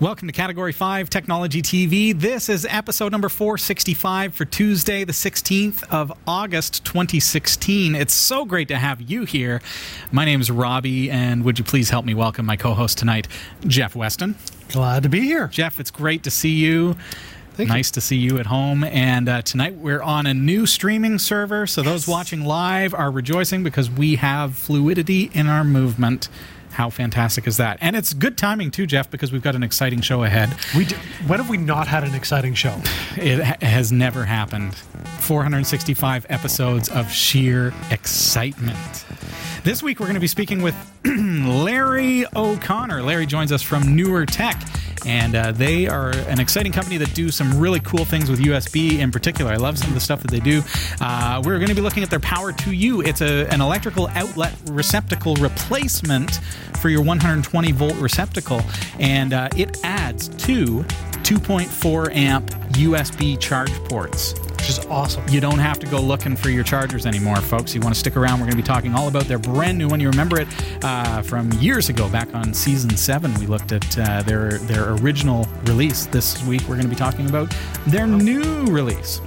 [0.00, 2.18] Welcome to Category 5 Technology TV.
[2.18, 7.94] This is episode number 465 for Tuesday, the 16th of August, 2016.
[7.94, 9.60] It's so great to have you here.
[10.10, 13.28] My name is Robbie, and would you please help me welcome my co host tonight,
[13.66, 14.36] Jeff Weston?
[14.70, 15.48] Glad to be here.
[15.48, 16.96] Jeff, it's great to see you.
[17.52, 17.92] Thank nice you.
[17.92, 18.84] to see you at home.
[18.84, 23.62] And uh, tonight we're on a new streaming server, so those watching live are rejoicing
[23.62, 26.30] because we have fluidity in our movement.
[26.72, 27.78] How fantastic is that?
[27.80, 30.54] And it's good timing too, Jeff, because we've got an exciting show ahead.
[30.76, 30.96] We d-
[31.26, 32.80] when have we not had an exciting show?
[33.16, 34.74] It ha- has never happened.
[34.74, 38.76] 465 episodes of sheer excitement.
[39.62, 40.74] This week we're going to be speaking with
[41.04, 43.02] Larry O'Connor.
[43.02, 44.58] Larry joins us from Newer Tech,
[45.04, 49.00] and uh, they are an exciting company that do some really cool things with USB
[49.00, 49.52] in particular.
[49.52, 50.62] I love some of the stuff that they do.
[50.98, 53.06] Uh, we're going to be looking at their Power 2U.
[53.06, 56.40] It's a, an electrical outlet receptacle replacement
[56.80, 58.62] for your 120 volt receptacle,
[58.98, 60.84] and uh, it adds two
[61.22, 64.34] 2.4 amp USB charge ports.
[64.60, 65.26] Which is awesome.
[65.28, 67.74] You don't have to go looking for your chargers anymore, folks.
[67.74, 68.40] You want to stick around.
[68.40, 70.00] We're going to be talking all about their brand new one.
[70.00, 70.48] You remember it
[70.84, 73.32] uh, from years ago, back on season seven.
[73.40, 76.04] We looked at uh, their their original release.
[76.06, 77.54] This week, we're going to be talking about
[77.86, 79.22] their new release.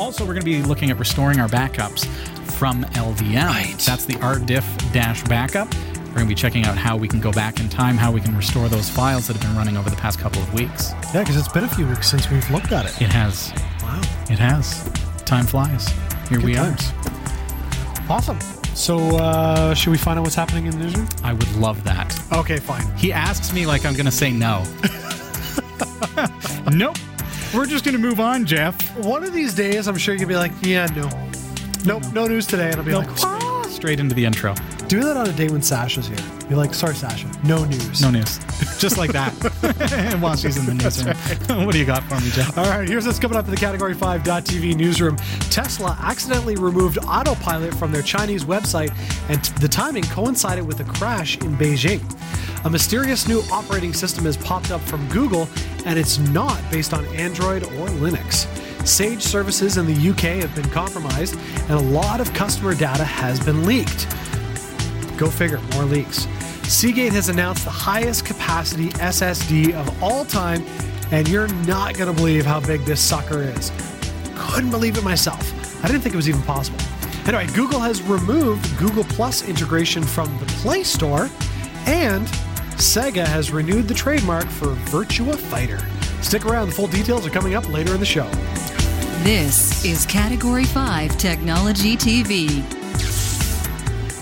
[0.00, 2.06] Also, we're going to be looking at restoring our backups
[2.58, 3.46] from LVM.
[3.46, 3.78] Right.
[3.86, 5.72] That's the RDiff dash backup.
[5.74, 8.20] We're going to be checking out how we can go back in time, how we
[8.20, 10.90] can restore those files that have been running over the past couple of weeks.
[11.14, 13.00] Yeah, because it's been a few weeks since we've looked at it.
[13.00, 13.52] It has.
[13.90, 14.00] Wow.
[14.30, 14.88] It has.
[15.24, 15.88] Time flies.
[16.28, 16.92] Here Good we times.
[18.08, 18.40] Awesome.
[18.74, 21.08] So, uh, should we find out what's happening in the newsroom?
[21.24, 22.16] I would love that.
[22.32, 22.86] Okay, fine.
[22.96, 24.62] He asks me like I'm going to say no.
[26.72, 26.96] nope.
[27.52, 28.96] We're just going to move on, Jeff.
[28.98, 31.08] One of these days, I'm sure you'll be like, yeah, no.
[31.84, 32.68] Nope, no news today.
[32.70, 33.06] And I'll be Nope.
[33.08, 33.49] like, "Ah."
[33.80, 34.54] Straight into the intro.
[34.88, 36.18] do that on a day when Sasha's here.
[36.50, 38.02] Be like, sorry, Sasha, no news.
[38.02, 38.38] No news.
[38.78, 39.30] Just like that.
[40.20, 41.64] While she's in the newsroom.
[41.64, 42.58] what do you got for me, Jeff?
[42.58, 45.16] All right, here's what's coming up in the Category 5.tv newsroom.
[45.48, 48.94] Tesla accidentally removed autopilot from their Chinese website,
[49.30, 52.02] and the timing coincided with a crash in Beijing.
[52.66, 55.48] A mysterious new operating system has popped up from Google,
[55.86, 58.46] and it's not based on Android or Linux.
[58.84, 63.38] Sage services in the UK have been compromised, and a lot of customer data has
[63.38, 64.08] been leaked.
[65.16, 66.26] Go figure, more leaks.
[66.62, 70.64] Seagate has announced the highest capacity SSD of all time,
[71.10, 73.70] and you're not going to believe how big this sucker is.
[74.36, 75.84] Couldn't believe it myself.
[75.84, 76.78] I didn't think it was even possible.
[77.26, 81.28] Anyway, Google has removed Google Plus integration from the Play Store,
[81.86, 82.26] and
[82.76, 85.78] Sega has renewed the trademark for Virtua Fighter.
[86.22, 88.30] Stick around, the full details are coming up later in the show.
[89.22, 92.79] This is Category 5 Technology TV.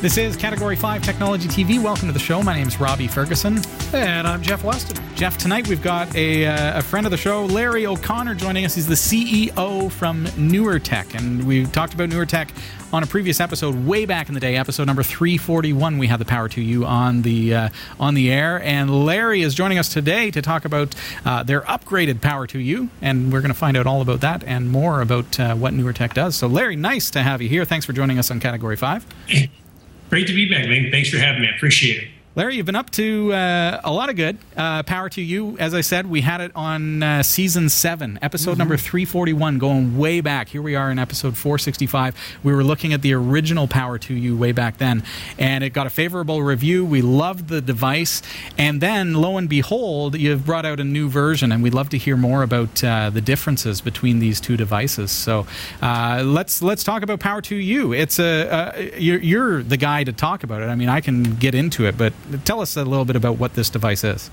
[0.01, 1.83] This is Category 5 Technology TV.
[1.83, 2.41] Welcome to the show.
[2.41, 3.59] My name is Robbie Ferguson.
[3.93, 4.97] And I'm Jeff Weston.
[5.17, 8.77] Jeff, tonight we've got a, uh, a friend of the show, Larry O'Connor, joining us.
[8.77, 11.17] He's the CEO from Newer Tech.
[11.17, 12.53] And we talked about Newer Tech
[12.93, 15.99] on a previous episode way back in the day, episode number 341.
[15.99, 18.63] We had the Power2U on the, uh, on the air.
[18.63, 20.95] And Larry is joining us today to talk about
[21.25, 22.89] uh, their upgraded Power2U.
[23.03, 25.93] And we're going to find out all about that and more about uh, what Newer
[25.93, 26.37] Tech does.
[26.37, 27.65] So, Larry, nice to have you here.
[27.65, 29.58] Thanks for joining us on Category 5.
[30.11, 30.91] Great to be back, man.
[30.91, 31.49] Thanks for having me.
[31.49, 32.09] I appreciate it.
[32.39, 34.39] Larry, you've been up to uh, a lot of good.
[34.57, 35.59] Uh, Power2U.
[35.59, 40.21] As I said, we had it on uh, season seven, episode number 341, going way
[40.21, 40.49] back.
[40.49, 42.15] Here we are in episode 465.
[42.45, 45.03] We were looking at the original Power2U way back then,
[45.37, 46.85] and it got a favorable review.
[46.85, 48.23] We loved the device.
[48.57, 51.99] And then, lo and behold, you've brought out a new version, and we'd love to
[51.99, 55.11] hear more about uh, the differences between these two devices.
[55.11, 55.49] So
[55.83, 57.99] uh, let's let's talk about Power2U.
[57.99, 60.67] It's a uh, you're, you're the guy to talk about it.
[60.67, 62.13] I mean, I can get into it, but
[62.45, 64.31] tell us a little bit about what this device is.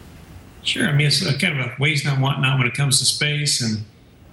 [0.64, 0.88] Sure.
[0.88, 3.06] I mean, it's a kind of a waste not want not when it comes to
[3.06, 3.84] space, and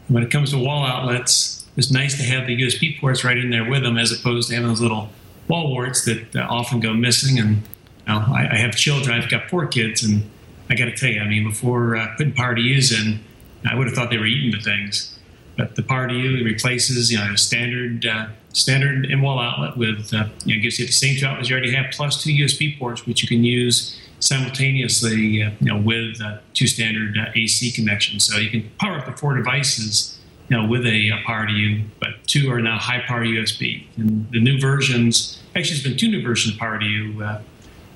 [0.08, 3.50] when it comes to wall outlets, it's nice to have the USB ports right in
[3.50, 5.10] there with them, as opposed to having those little
[5.48, 7.38] wall warts that often go missing.
[7.38, 7.62] And you
[8.08, 9.20] know, I, I have children.
[9.20, 10.28] I've got four kids, and
[10.70, 13.20] I got to tell you, I mean, before uh, putting Use in,
[13.64, 15.18] I would have thought they were eating the things.
[15.56, 20.56] But the U replaces, you know, a standard uh, standard wall outlet with, uh, you
[20.56, 23.22] know, gives you the same two outlets you already have, plus two USB ports, which
[23.22, 28.24] you can use simultaneously, uh, you know, with uh, two standard uh, AC connections.
[28.24, 30.18] So you can power up to four devices,
[30.48, 33.84] you know, with a, a Power2U, but two are now high power USB.
[33.96, 37.22] And the new versions, actually, there's been two new versions of Power2U.
[37.22, 37.40] Uh,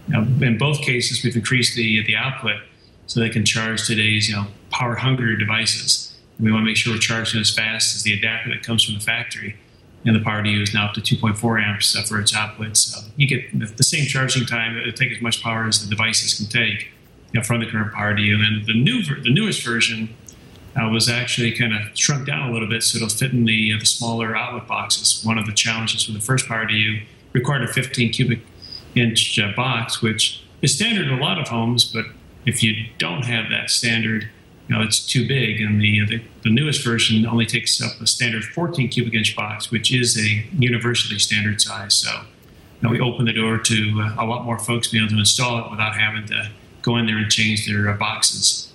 [0.08, 2.60] you know, in both cases, we've increased the the output
[3.06, 6.15] so they can charge today's, you know, power hungry devices.
[6.38, 8.94] We want to make sure we're charging as fast as the adapter that comes from
[8.94, 9.56] the factory.
[10.04, 12.76] And the Power2Us now up to 2.4 amps uh, for its output.
[12.76, 14.76] So you get the, same charging time.
[14.76, 16.92] It'll take as much power as the devices can take.
[17.32, 18.46] you know, from the current Power2U.
[18.46, 20.14] And the new the newest version
[20.76, 23.72] uh, was actually kind of shrunk down a little bit so it'll fit in the
[23.74, 25.24] uh, the smaller outlet boxes.
[25.24, 28.40] One of the challenges with the first Power2U required a 15 cubic
[28.94, 32.06] inch uh, box, which is standard in a lot of homes, but
[32.44, 34.28] if you don't have that standard,
[34.68, 35.60] you know, it's too big.
[35.60, 39.70] And the, the, the newest version only takes up a standard 14 cubic inch box,
[39.70, 41.94] which is a universally standard size.
[41.94, 42.22] So
[42.88, 45.70] we open the door to uh, a lot more folks being able to install it
[45.70, 46.50] without having to
[46.82, 48.65] go in there and change their uh, boxes.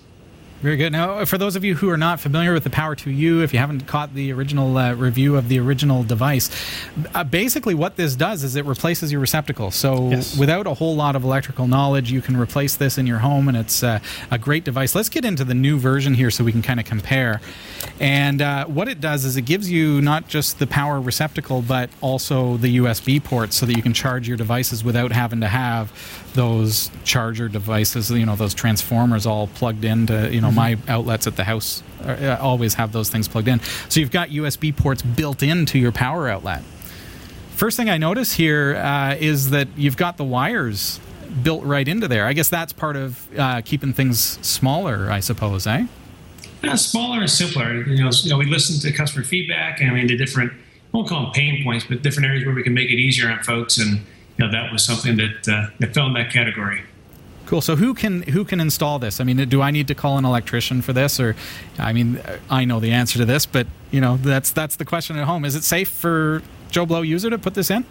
[0.62, 0.92] Very good.
[0.92, 3.58] Now, for those of you who are not familiar with the Power 2U, if you
[3.58, 6.52] haven't caught the original uh, review of the original device,
[7.16, 9.72] uh, basically what this does is it replaces your receptacle.
[9.72, 10.38] So, yes.
[10.38, 13.58] without a whole lot of electrical knowledge, you can replace this in your home, and
[13.58, 14.94] it's uh, a great device.
[14.94, 17.42] Let's get into the new version here so we can kind of compare.
[18.00, 21.90] And uh, what it does is it gives you not just the power receptacle, but
[22.02, 25.92] also the USB ports so that you can charge your devices without having to have
[26.34, 30.56] those charger devices, you know, those transformers all plugged into, you know, mm-hmm.
[30.56, 33.60] my outlets at the house uh, always have those things plugged in.
[33.90, 36.64] So you've got USB ports built into your power outlet.
[37.56, 41.00] First thing I notice here uh, is that you've got the wires
[41.44, 42.26] built right into there.
[42.26, 45.86] I guess that's part of uh, keeping things smaller, I suppose, eh?
[46.64, 47.84] Yeah, smaller and simpler.
[47.84, 49.82] You know, you know, we listen to customer feedback.
[49.82, 50.58] I mean, the different, I
[50.92, 53.42] won't call them pain points, but different areas where we can make it easier on
[53.44, 53.78] folks.
[53.78, 54.02] And
[54.38, 56.84] you know, that was something that uh, that fell in that category.
[57.46, 57.62] Cool.
[57.62, 59.20] So who can who can install this?
[59.20, 61.36] I mean, do I need to call an electrician for this, or
[61.78, 65.18] I mean, I know the answer to this, but you know, that's that's the question
[65.18, 65.44] at home.
[65.44, 67.84] Is it safe for Joe Blow user to put this in?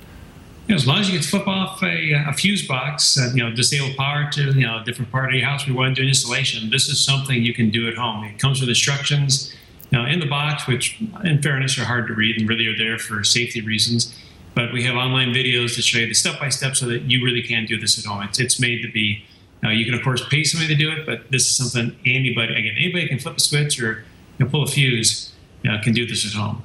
[0.67, 3.43] You know, as long as you can flip off a, a fuse box, uh, you
[3.43, 5.67] know, disable power to you know a different part of your house.
[5.67, 6.71] We want to do an installation.
[6.71, 8.25] This is something you can do at home.
[8.25, 9.55] It comes with instructions.
[9.93, 12.99] Now in the box, which in fairness are hard to read and really are there
[12.99, 14.17] for safety reasons.
[14.55, 17.25] But we have online videos that show you the step by step so that you
[17.25, 18.23] really can do this at home.
[18.23, 19.25] It's, it's made to be
[19.63, 22.55] now you can of course pay somebody to do it, but this is something anybody
[22.55, 24.05] again anybody can flip a switch or
[24.39, 25.33] you know, pull a fuse
[25.63, 26.63] you know, can do this at home.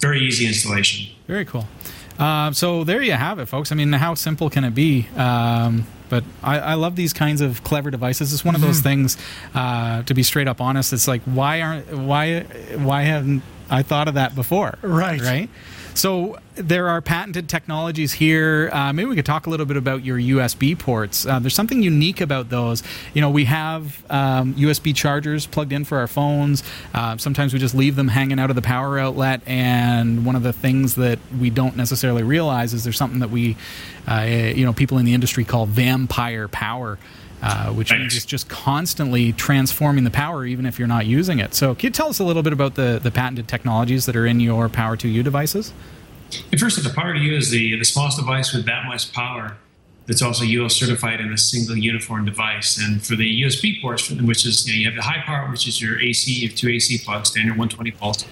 [0.00, 1.14] Very easy installation.
[1.26, 1.66] Very cool.
[2.18, 3.72] Uh, so there you have it, folks.
[3.72, 5.08] I mean, how simple can it be?
[5.16, 8.34] Um, but I, I, love these kinds of clever devices.
[8.34, 8.88] It's one of those mm-hmm.
[8.88, 9.16] things.
[9.54, 12.40] Uh, to be straight up honest, it's like why aren't why
[12.76, 14.78] why haven't I thought of that before?
[14.82, 15.20] Right.
[15.20, 15.48] Right.
[15.94, 18.70] So there are patented technologies here.
[18.72, 21.26] Uh, maybe we could talk a little bit about your USB ports.
[21.26, 22.82] Uh, there's something unique about those.
[23.14, 26.62] You know, we have um, USB chargers plugged in for our phones.
[26.94, 29.42] Uh, sometimes we just leave them hanging out of the power outlet.
[29.46, 33.56] And one of the things that we don't necessarily realize is there's something that we,
[34.08, 36.98] uh, you know, people in the industry call vampire power.
[37.42, 41.54] Uh, which means it's just constantly transforming the power even if you're not using it.
[41.54, 44.26] So, can you tell us a little bit about the, the patented technologies that are
[44.26, 45.72] in your Power 2U devices?
[46.52, 49.56] And first, the Power 2U is the, the smallest device with that much power
[50.06, 52.78] that's also UL certified in a single uniform device.
[52.78, 55.66] And for the USB ports, which is you, know, you have the high power, which
[55.66, 58.24] is your AC, you have two AC plugs, standard 120 volts,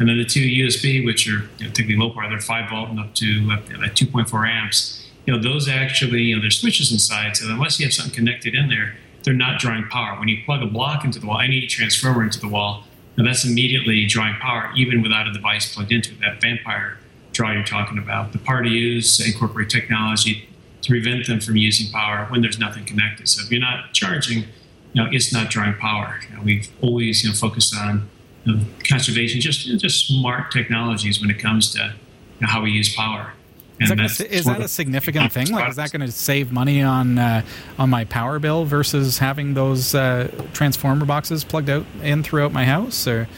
[0.00, 2.90] and then the two USB, which are you know, typically low power, they're 5 volt
[2.90, 7.36] and up to uh, 2.4 amps you know, those actually, you know, there's switches inside.
[7.36, 10.18] So unless you have something connected in there, they're not drawing power.
[10.18, 12.84] When you plug a block into the wall, any transformer into the wall,
[13.16, 16.20] and that's immediately drawing power, even without a device plugged into it.
[16.20, 16.98] That vampire
[17.32, 18.32] draw you're talking about.
[18.32, 20.48] The Power 2Us incorporate technology
[20.82, 23.28] to prevent them from using power when there's nothing connected.
[23.28, 24.44] So if you're not charging,
[24.92, 26.20] you know, it's not drawing power.
[26.28, 28.08] You know, we've always, you know, focused on
[28.44, 32.70] you know, conservation, just just smart technologies when it comes to you know, how we
[32.70, 33.32] use power.
[33.78, 35.50] Is that, is that a significant thing?
[35.50, 37.42] Like, is that going to save money on uh,
[37.78, 42.64] on my power bill versus having those uh, transformer boxes plugged out in throughout my
[42.64, 43.06] house?
[43.06, 43.28] Or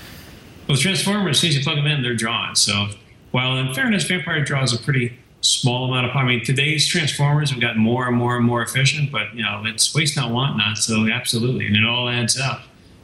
[0.69, 2.55] well, the transformers, as soon as you plug them in, they're drawn.
[2.55, 2.89] So,
[3.33, 6.23] while in fairness, Vampire draws a pretty small amount of power.
[6.23, 9.63] I mean, today's transformers have gotten more and more and more efficient, but you know,
[9.67, 10.79] it's waste not, want not.
[10.79, 12.63] So, absolutely, and it all adds up.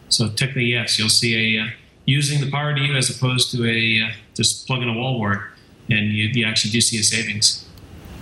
[0.09, 1.67] So, technically, yes, you'll see a uh,
[2.05, 5.53] using the Power 2U as opposed to a uh, just plugging a wall wart
[5.88, 7.67] and you, you actually do see a savings.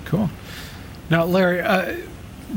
[0.04, 0.30] Cool.
[1.10, 1.96] Now, Larry, uh,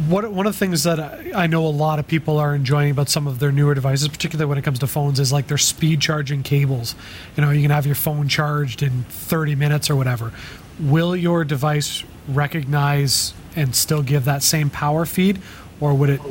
[0.07, 0.99] what, one of the things that
[1.35, 4.47] I know a lot of people are enjoying about some of their newer devices, particularly
[4.49, 6.95] when it comes to phones, is like their speed charging cables.
[7.37, 10.33] You know, you can have your phone charged in 30 minutes or whatever.
[10.79, 15.41] Will your device recognize and still give that same power feed,
[15.79, 16.21] or would it?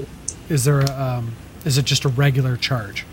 [0.51, 0.81] Is there?
[0.81, 3.07] A, um, is it just a regular charge?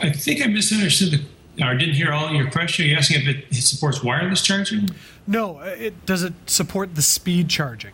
[0.00, 1.24] I think I misunderstood the
[1.62, 2.84] or didn't hear all your question.
[2.84, 4.90] Are you asking if it supports wireless charging?
[5.26, 7.92] No, it does it support the speed charging?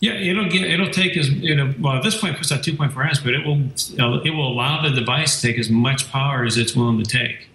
[0.00, 1.72] Yeah, it'll get it'll take as you know.
[1.78, 3.60] Well, at this point, it puts out 2.4 amps, but it will
[4.00, 7.08] uh, it will allow the device to take as much power as it's willing to
[7.08, 7.48] take.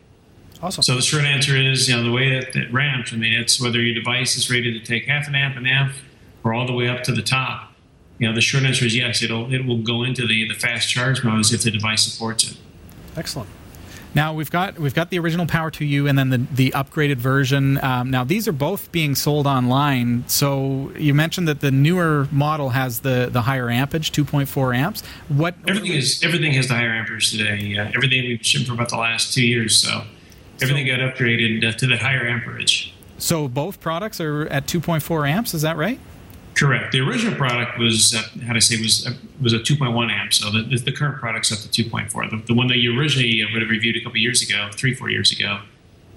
[0.61, 0.81] Awesome.
[0.81, 3.13] So the short answer is, you know, the way that it ramps.
[3.13, 5.93] I mean, it's whether your device is rated to take half an amp, an amp,
[6.43, 7.73] or all the way up to the top.
[8.17, 9.21] you know, the short answer is yes.
[9.21, 12.57] It'll it will go into the the fast charge modes if the device supports it.
[13.17, 13.49] Excellent.
[14.15, 17.83] Now we've got we've got the original Power2U and then the the upgraded version.
[17.83, 20.23] Um, now these are both being sold online.
[20.27, 25.03] So you mentioned that the newer model has the the higher ampage, 2.4 amps.
[25.27, 27.77] What everything is everything has the higher amperage today.
[27.77, 29.75] Uh, everything we've shipped for about the last two years.
[29.75, 30.03] So
[30.61, 32.93] everything so, got upgraded uh, to the higher amperage.
[33.17, 35.53] So both products are at 2.4 amps.
[35.53, 35.99] Is that right?
[36.57, 36.91] Correct.
[36.91, 40.33] The original product was uh, how to say was uh, was a 2.1 amp.
[40.33, 42.31] So the, the current product's up to 2.4.
[42.31, 44.95] The, the one that you originally uh, would have reviewed a couple years ago, three
[44.95, 45.61] four years ago,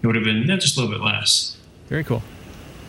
[0.02, 1.56] it would have been just a little bit less.
[1.88, 2.22] Very cool.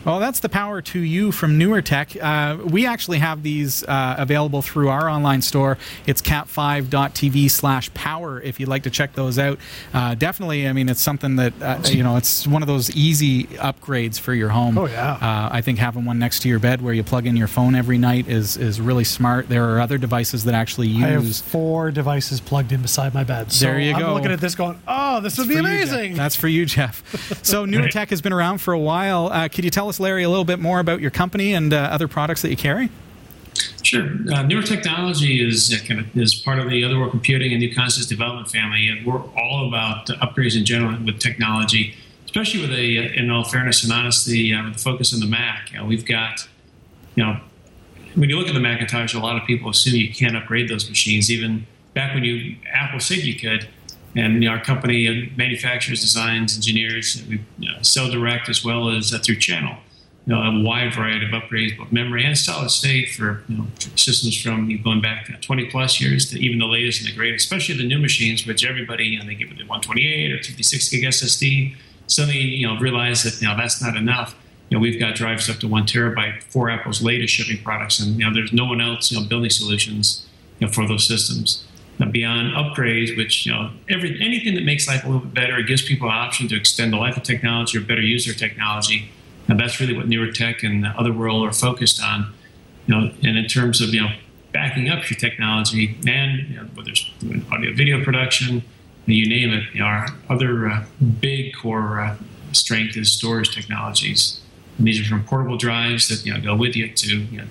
[0.04, 2.20] Well, that's the Power2U from NewerTech.
[2.20, 5.78] Uh, we actually have these uh, available through our online store.
[6.06, 9.60] It's cat5.tv slash power if you'd like to check those out.
[9.94, 13.44] Uh, definitely, I mean, it's something that, uh, you know, it's one of those easy
[13.44, 14.76] upgrades for your home.
[14.76, 15.12] Oh, yeah.
[15.12, 17.76] Uh, I think having one next to your bed where you plug in your phone
[17.76, 19.48] every night is, is really smart.
[19.48, 21.04] There are other devices that actually use.
[21.04, 23.52] I have four devices plugged in beside my bed.
[23.52, 24.08] So there you go.
[24.08, 26.10] I'm looking at this going, oh, this That's would be amazing.
[26.12, 27.04] You, That's for you, Jeff.
[27.44, 29.28] so, NewerTech has been around for a while.
[29.28, 29.91] Uh, could you tell us?
[29.92, 32.56] Us, Larry, a little bit more about your company and uh, other products that you
[32.56, 32.88] carry?
[33.82, 34.08] Sure.
[34.32, 37.74] Uh, Newer Technology is uh, kind of is part of the Otherworld Computing and New
[37.74, 41.94] Consciousness Development family, and we're all about upgrades in general with technology,
[42.24, 45.26] especially with a, uh, in all fairness and honesty, uh, with the focus on the
[45.26, 45.70] Mac.
[45.84, 46.48] we've got,
[47.14, 47.38] you know,
[48.14, 50.88] when you look at the Macintosh, a lot of people assume you can't upgrade those
[50.88, 51.30] machines.
[51.30, 53.68] Even back when you Apple said you could,
[54.14, 57.22] and you know, our company manufactures, designs, engineers.
[57.28, 57.40] We
[57.82, 59.76] sell direct as well as uh, through channel.
[60.26, 63.66] You know, a wide variety of upgrades, both memory and solid state for you know,
[63.96, 67.76] systems from going back 20 plus years to even the latest and the greatest, especially
[67.76, 71.04] the new machines, which everybody, you know, they give it the 128 or 56 gig
[71.04, 71.74] SSD.
[72.06, 74.36] Suddenly, you know, realize that you know that's not enough.
[74.68, 78.18] You know, we've got drives up to one terabyte for Apple's latest shipping products, and
[78.18, 80.28] you know, there's no one else, you know, building solutions,
[80.60, 81.66] you know, for those systems
[82.10, 85.66] beyond upgrades, which you know every anything that makes life a little bit better, it
[85.66, 89.10] gives people an option to extend the life of technology or better use their technology.
[89.48, 92.32] And that's really what NewerTech and the other world are focused on.
[92.86, 94.10] You know, and in terms of you know
[94.52, 97.10] backing up your technology and you know, whether it's
[97.50, 98.62] audio video production,
[99.06, 99.64] you name it.
[99.72, 100.84] You know, our other uh,
[101.20, 102.16] big core uh,
[102.52, 104.40] strength is storage technologies.
[104.78, 107.46] And these are from portable drives that you know go with you to you know,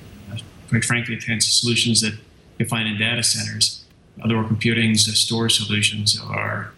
[0.70, 2.18] quite frankly, advanced solutions that
[2.58, 3.81] you find in data centers
[4.24, 6.72] Otherworld Computing's storage solutions are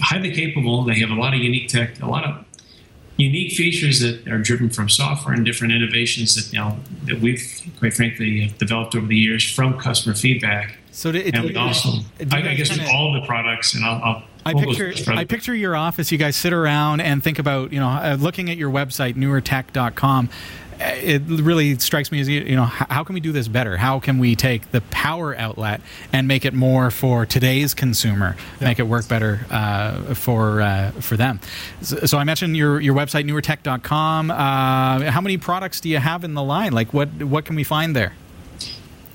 [0.00, 0.84] highly capable.
[0.84, 2.44] They have a lot of unique tech, a lot of
[3.16, 7.62] unique features that are driven from software and different innovations that you know that we've
[7.78, 10.78] quite frankly developed over the years from customer feedback.
[10.90, 11.90] So it, and we also,
[12.32, 15.76] I, I, guess, with all the products, and I'll, I'll I picture, I picture your
[15.76, 16.10] office.
[16.10, 20.28] You guys sit around and think about, you know, uh, looking at your website, newertech.com
[20.80, 23.76] it really strikes me as you know how can we do this better?
[23.76, 25.80] How can we take the power outlet
[26.12, 28.68] and make it more for today's consumer yeah.
[28.68, 31.40] make it work better uh, for uh, for them?
[31.82, 36.24] So, so, i mentioned your your website newertech.com uh, how many products do you have
[36.24, 36.72] in the line?
[36.72, 38.14] Like what what can we find there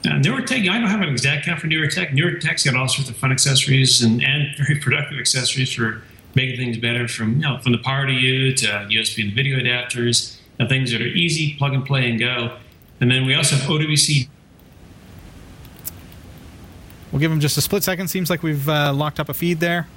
[0.06, 2.12] uh, NewerTech, I don't have an exact count for NewerTech.
[2.12, 6.02] NewerTech's got all sorts of fun accessories and, and very productive accessories for
[6.36, 10.70] making things better from you know from the Power2U to USB and video adapters and
[10.70, 12.58] things that are easy, plug and play and go.
[13.02, 14.28] And then we also have OWC.
[17.12, 18.08] We'll give them just a split second.
[18.08, 19.88] Seems like we've uh, locked up a feed there.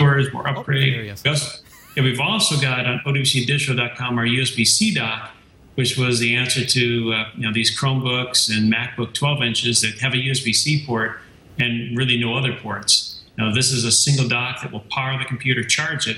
[0.00, 0.98] More upgrade.
[0.98, 1.22] Oh, yes.
[1.24, 1.62] yes.
[1.96, 5.30] And we've also got on OWCDistro.com our USB-C dock,
[5.78, 10.00] which was the answer to uh, you know these Chromebooks and MacBook 12 inches that
[10.00, 11.20] have a USB-C port
[11.56, 13.22] and really no other ports.
[13.38, 16.16] Now this is a single dock that will power the computer, charge it,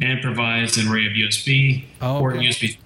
[0.00, 2.46] and provides an array of USB oh, port okay.
[2.46, 2.78] USB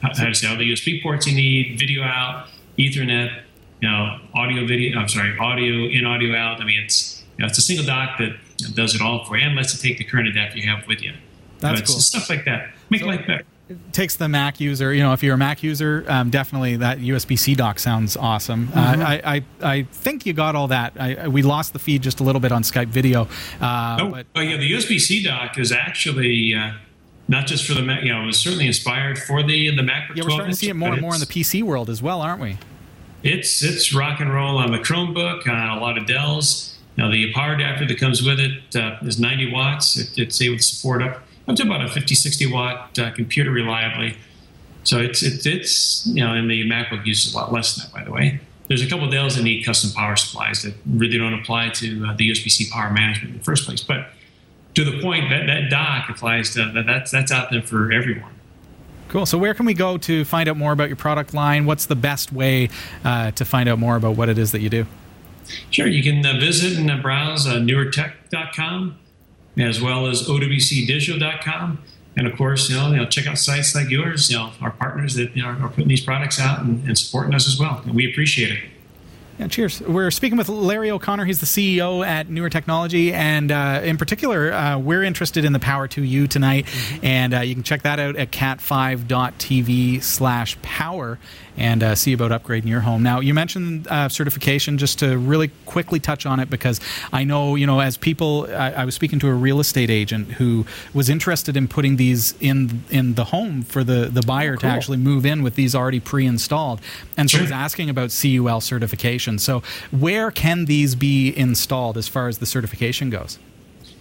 [0.00, 2.46] how, to say all the USB ports you need, video out,
[2.78, 3.42] Ethernet,
[3.82, 4.98] you know, audio, video.
[4.98, 6.58] I'm sorry, audio in, audio out.
[6.62, 8.38] I mean, it's you know, it's a single dock that
[8.74, 11.02] does it all for you and lets you take the current adapter you have with
[11.02, 11.12] you.
[11.58, 12.00] That's cool.
[12.00, 13.44] Stuff like that make so life better.
[13.68, 14.94] It takes the Mac user.
[14.94, 18.70] You know, if you're a Mac user, um, definitely that USB-C dock sounds awesome.
[18.74, 19.02] Uh, mm-hmm.
[19.02, 20.94] Uh, I, I, I think you got all that.
[20.98, 23.28] I, we lost the feed just a little bit on Skype video.
[23.60, 26.54] Uh, oh, but, oh yeah, the USB-C dock is actually.
[26.54, 26.72] Uh,
[27.30, 30.16] not just for the Mac, you know, it was certainly inspired for the the MacBook.
[30.16, 32.22] Yeah, we're starting to see it more and more in the PC world as well,
[32.22, 32.56] aren't we?
[33.22, 36.78] It's it's rock and roll on the Chromebook, on a lot of Dells.
[36.96, 39.98] Now the power adapter that comes with it uh, is 90 watts.
[39.98, 43.50] It, it's able to support up up to about a 50, 60 watt uh, computer
[43.50, 44.16] reliably.
[44.84, 47.94] So it's it's it's you know, and the MacBook uses a lot less than that,
[47.94, 48.40] by the way.
[48.68, 52.06] There's a couple of Dells that need custom power supplies that really don't apply to
[52.06, 54.08] uh, the USB-C power management in the first place, but.
[54.74, 58.30] To the point that that dock applies to that, that's that's out there for everyone.
[59.08, 59.26] Cool.
[59.26, 61.64] So, where can we go to find out more about your product line?
[61.64, 62.68] What's the best way
[63.02, 64.86] uh, to find out more about what it is that you do?
[65.70, 65.88] Sure.
[65.88, 68.98] You can uh, visit and uh, browse uh, newertech.com
[69.58, 71.78] as well as owcdigital.com.
[72.16, 74.72] And of course, you know, you know, check out sites like yours, you know, our
[74.72, 77.80] partners that you know, are putting these products out and, and supporting us as well.
[77.84, 78.64] And we appreciate it.
[79.38, 79.80] Yeah, cheers.
[79.80, 81.24] We're speaking with Larry O'Connor.
[81.24, 85.60] He's the CEO at Newer Technology, and uh, in particular, uh, we're interested in the
[85.60, 87.06] Power2U tonight, mm-hmm.
[87.06, 91.18] and uh, you can check that out at cat5.tv/power
[91.58, 93.02] and uh, see about upgrading your home.
[93.02, 94.78] Now, you mentioned uh, certification.
[94.78, 96.80] Just to really quickly touch on it, because
[97.12, 100.32] I know you know as people, I, I, was speaking to a real estate agent
[100.32, 104.56] who was interested in putting these in in the home for the the buyer oh,
[104.56, 104.60] cool.
[104.60, 106.80] to actually move in with these already pre-installed,
[107.16, 107.44] and so sure.
[107.44, 109.38] he's asking about CUL certification.
[109.38, 113.38] So, where can these be installed as far as the certification goes?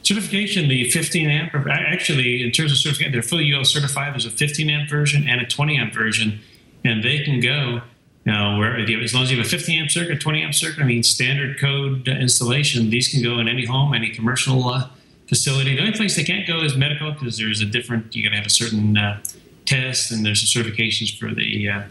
[0.04, 4.14] certification, the 15 amp, actually, in terms of certification, they're fully UL certified.
[4.14, 6.40] There's a 15 amp version and a 20 amp version
[6.88, 7.82] and they can go
[8.28, 10.86] you know, as long as you have a 50 amp circuit, 20 amp circuit, I
[10.86, 14.90] mean, standard code installation, these can go in any home, any commercial uh,
[15.30, 15.78] facility.
[15.78, 18.36] The only place they can't go is medical because there's a different, you got to
[18.36, 19.24] have a certain uh,
[19.66, 21.84] test and there's certifications for the uh,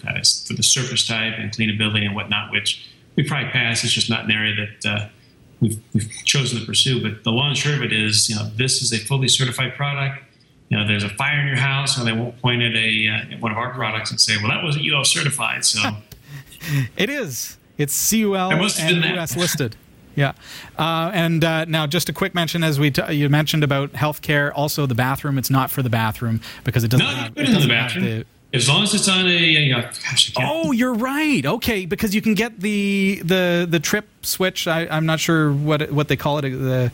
[0.46, 3.82] for the surface type and cleanability and whatnot, which we probably pass.
[3.82, 5.08] It's just not an area that uh,
[5.60, 7.02] we've, we've chosen to pursue.
[7.02, 9.74] But the long and short of it is, you know, this is a fully certified
[9.74, 10.22] product
[10.68, 13.38] you know, there's a fire in your house, and they won't point at a uh,
[13.38, 15.80] one of our products and say, "Well, that wasn't UL certified." So
[16.96, 17.56] it is.
[17.78, 19.76] It's CUL and US listed.
[20.16, 20.32] Yeah,
[20.78, 24.50] uh, and uh, now just a quick mention as we t- you mentioned about healthcare.
[24.54, 25.36] Also, the bathroom.
[25.36, 27.06] It's not for the bathroom because it doesn't.
[27.06, 28.04] No, have, it in the bathroom.
[28.06, 31.44] The, as long as it's on a, uh, gosh, oh, you're right.
[31.44, 34.66] Okay, because you can get the the the trip switch.
[34.66, 36.42] I, am not sure what what they call it.
[36.48, 36.90] The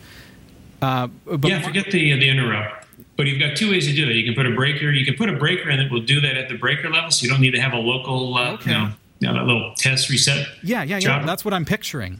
[0.83, 1.07] uh,
[1.43, 2.85] yeah, forget the the interrupt.
[3.15, 4.13] But you've got two ways to do that.
[4.13, 4.91] You can put a breaker.
[4.91, 7.23] You can put a breaker in that will do that at the breaker level, so
[7.23, 8.71] you don't need to have a local, uh, okay.
[8.71, 10.47] you, know, you know, that little test reset.
[10.63, 11.23] Yeah, yeah, yeah.
[11.25, 12.19] That's what I'm picturing.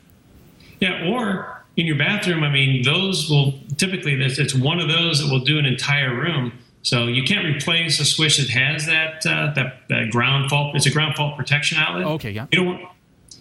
[0.80, 2.44] Yeah, or in your bathroom.
[2.44, 6.54] I mean, those will typically it's one of those that will do an entire room.
[6.84, 10.76] So you can't replace a switch that has that uh, that, that ground fault.
[10.76, 12.06] It's a ground fault protection outlet.
[12.06, 12.48] Okay, yeah.
[12.52, 12.82] You don't want,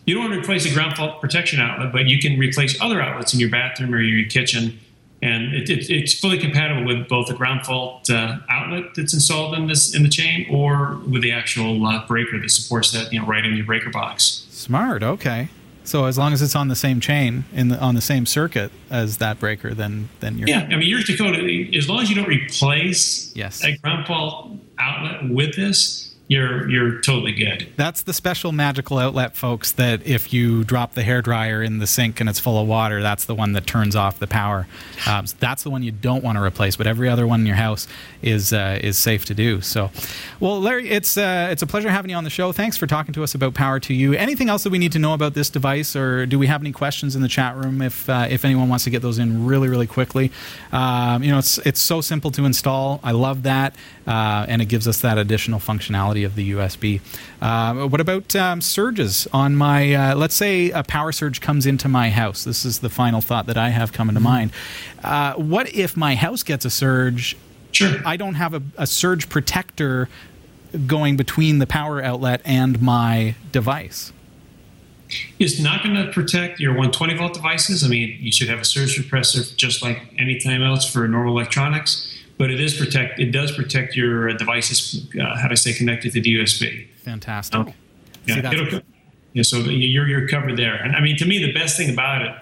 [0.06, 3.00] you don't want to replace a ground fault protection outlet, but you can replace other
[3.00, 4.78] outlets in your bathroom or your kitchen
[5.22, 9.54] and it, it, it's fully compatible with both the ground fault uh, outlet that's installed
[9.54, 13.20] in this in the chain or with the actual uh, breaker that supports that you
[13.20, 14.46] know right in your breaker box.
[14.50, 15.02] Smart.
[15.02, 15.48] Okay.
[15.84, 18.70] So as long as it's on the same chain in the, on the same circuit
[18.90, 20.68] as that breaker, then then you're yeah.
[20.70, 21.38] I mean, you're Dakota.
[21.76, 23.64] As long as you don't replace yes.
[23.64, 27.68] a ground fault outlet with this, you're you're totally good.
[27.76, 29.72] That's the special magical outlet, folks.
[29.72, 33.02] That if you drop the hair dryer in the sink and it's full of water,
[33.02, 34.66] that's the one that turns off the power.
[35.06, 36.76] Um, so that's the one you don't want to replace.
[36.76, 37.86] But every other one in your house
[38.22, 39.60] is uh, is safe to do.
[39.60, 39.90] So,
[40.40, 42.50] well, Larry, it's uh, it's a pleasure having you on the show.
[42.52, 44.16] Thanks for talking to us about Power2U.
[44.16, 46.72] Anything else that we need to know about this device, or do we have any
[46.72, 47.82] questions in the chat room?
[47.82, 50.32] If uh, if anyone wants to get those in really really quickly,
[50.72, 53.00] um, you know, it's it's so simple to install.
[53.02, 57.00] I love that, uh, and it gives us that additional functionality of the USB.
[57.40, 59.94] Uh, what about um, surges on my?
[59.94, 62.44] Uh, let's say a power surge comes into my house.
[62.44, 64.28] This is the final thought that I have coming to mm-hmm.
[64.28, 64.52] mind.
[65.02, 67.36] Uh, what if my house gets a surge?
[67.72, 67.96] Sure.
[68.04, 70.08] I don't have a, a surge protector
[70.86, 74.12] going between the power outlet and my device.
[75.38, 77.84] It's not going to protect your 120 volt devices.
[77.84, 82.11] I mean, you should have a surge suppressor just like anytime else for normal electronics
[82.38, 83.18] but it is protect.
[83.18, 85.06] It does protect your devices.
[85.14, 86.88] Uh, how do I say connected to the USB?
[87.04, 87.60] Fantastic.
[87.60, 87.74] Okay.
[88.26, 88.80] Yeah,
[89.34, 90.74] yeah, so you're you're covered there.
[90.76, 92.34] And I mean, to me, the best thing about it,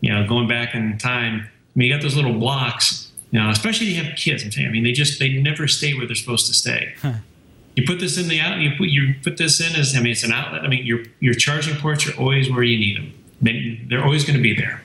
[0.00, 3.10] you know, going back in time, I mean, you got those little blocks.
[3.30, 4.42] You know, especially if you have kids.
[4.42, 6.94] I'm saying, I mean, they just they never stay where they're supposed to stay.
[7.02, 7.12] Huh.
[7.76, 8.58] You put this in the out.
[8.58, 10.62] You put you put this in as I mean, it's an outlet.
[10.62, 13.88] I mean, your your charging ports are always where you need them.
[13.88, 14.82] They're always going to be there.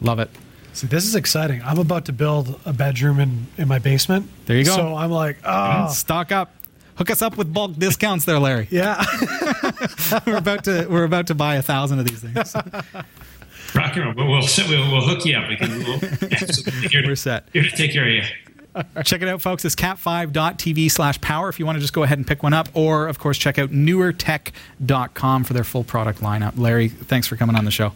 [0.00, 0.28] Love it.
[0.78, 1.60] See, this is exciting.
[1.64, 4.30] I'm about to build a bedroom in, in my basement.
[4.46, 4.76] There you go.
[4.76, 5.88] So I'm like, oh.
[5.88, 6.54] Stock up.
[6.94, 8.68] Hook us up with bulk discounts there, Larry.
[8.70, 9.04] Yeah.
[10.26, 12.54] we're about to we're about to buy a thousand of these things.
[13.74, 14.14] Rock and roll.
[14.14, 15.48] We'll, we'll, we'll, we'll hook you up.
[15.48, 17.48] We can, we'll, here to, we're set.
[17.52, 18.22] Here to take care of you.
[19.02, 19.64] Check it out, folks.
[19.64, 22.68] It's cat5.tv slash power if you want to just go ahead and pick one up.
[22.72, 26.56] Or, of course, check out newertech.com for their full product lineup.
[26.56, 27.94] Larry, thanks for coming on the show.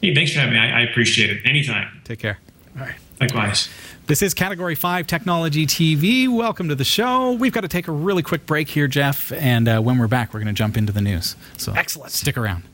[0.00, 0.60] Hey, thanks for having me.
[0.60, 1.42] I, I appreciate it.
[1.44, 2.00] Anytime.
[2.04, 2.38] Take care.
[2.78, 2.94] All right.
[3.20, 3.68] Likewise.
[4.06, 6.26] This is Category 5 Technology TV.
[6.26, 7.32] Welcome to the show.
[7.32, 10.32] We've got to take a really quick break here, Jeff, and uh, when we're back,
[10.32, 11.36] we're going to jump into the news.
[11.58, 12.12] So Excellent.
[12.12, 12.64] Stick around.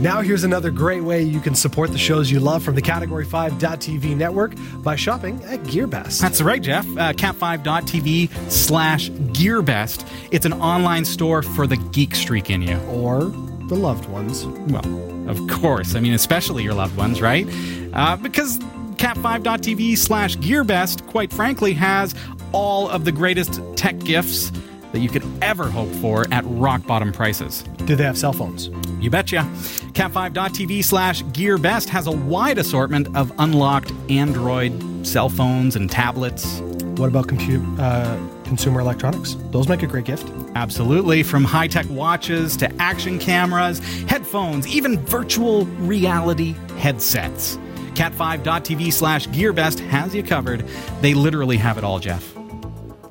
[0.00, 3.24] Now, here's another great way you can support the shows you love from the Category
[3.24, 6.20] 5.tv network by shopping at GearBest.
[6.20, 6.84] That's right, Jeff.
[6.86, 10.08] Uh, cat5.tv slash GearBest.
[10.32, 12.78] It's an online store for the geek streak in you.
[12.88, 13.24] or
[13.68, 14.44] the loved ones.
[14.46, 14.82] Well,
[15.28, 15.94] of course.
[15.94, 17.46] I mean, especially your loved ones, right?
[17.92, 18.58] Uh, because
[18.96, 22.14] cat5.tv slash GearBest, quite frankly, has
[22.52, 24.52] all of the greatest tech gifts
[24.92, 27.62] that you could ever hope for at rock bottom prices.
[27.86, 28.70] Do they have cell phones?
[29.00, 29.48] You betcha.
[29.92, 34.72] Cat5.tv slash GearBest has a wide assortment of unlocked Android
[35.06, 36.60] cell phones and tablets.
[36.96, 38.16] What about compute, uh,
[38.52, 39.34] consumer electronics?
[39.50, 40.30] Those make a great gift.
[40.56, 47.56] Absolutely, from high tech watches to action cameras, headphones, even virtual reality headsets.
[47.94, 50.66] Cat5.tv slash GearBest has you covered.
[51.00, 52.34] They literally have it all, Jeff.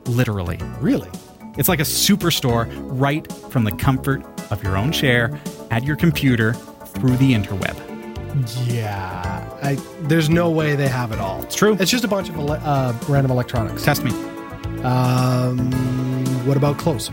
[0.06, 0.60] Literally.
[0.80, 1.10] Really?
[1.58, 5.40] It's like a superstore right from the comfort of your own chair
[5.72, 7.76] at your computer through the interweb.
[8.72, 9.50] Yeah.
[9.64, 11.42] I, there's no way they have it all.
[11.42, 11.78] It's true.
[11.80, 13.84] It's just a bunch of ele- uh, random electronics.
[13.84, 14.12] Test me.
[14.84, 15.72] Um,
[16.46, 17.12] what about clothes?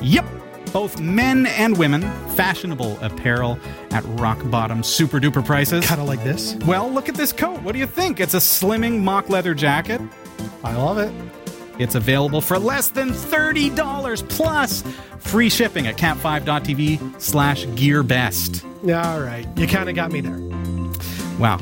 [0.00, 0.26] Yep.
[0.72, 2.02] Both men and women,
[2.34, 3.58] fashionable apparel
[3.92, 5.86] at rock bottom super duper prices.
[5.86, 6.54] Kind of like this.
[6.66, 7.62] Well, look at this coat.
[7.62, 8.20] What do you think?
[8.20, 10.00] It's a slimming mock leather jacket.
[10.62, 11.12] I love it.
[11.78, 14.82] It's available for less than $30 plus
[15.18, 18.64] free shipping at cat5.tv slash gearbest.
[18.84, 19.46] All right.
[19.56, 20.38] You kind of got me there.
[21.38, 21.58] Wow.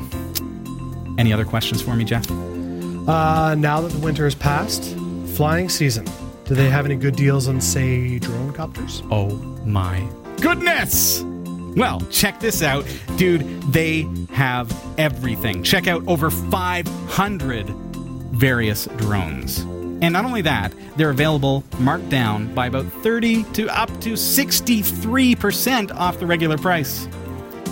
[1.17, 2.29] Any other questions for me, Jeff?
[2.29, 4.95] Uh, now that the winter has passed,
[5.35, 6.05] flying season.
[6.45, 9.03] Do they have any good deals on, say, drone copters?
[9.11, 10.07] Oh my
[10.41, 11.23] goodness!
[11.75, 12.85] Well, check this out.
[13.17, 15.61] Dude, they have everything.
[15.61, 17.69] Check out over 500
[18.31, 19.59] various drones.
[19.59, 25.91] And not only that, they're available marked down by about 30 to up to 63%
[25.95, 27.07] off the regular price.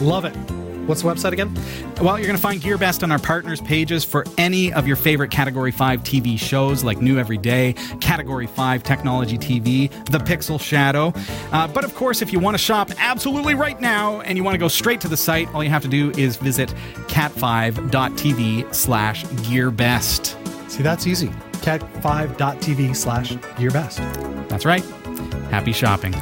[0.02, 0.63] Love it.
[0.86, 1.54] What's the website again?
[2.02, 5.32] Well, you're going to find GearBest on our partners pages for any of your favorite
[5.32, 11.14] Category 5 TV shows like New Every Day, Category 5 Technology TV, The Pixel Shadow.
[11.52, 14.56] Uh, but of course, if you want to shop absolutely right now and you want
[14.56, 16.74] to go straight to the site, all you have to do is visit
[17.08, 20.70] cat5.tv slash GearBest.
[20.70, 21.28] See, that's easy.
[21.64, 24.50] cat5.tv slash gearbest.
[24.50, 24.84] That's right.
[25.50, 26.14] Happy shopping.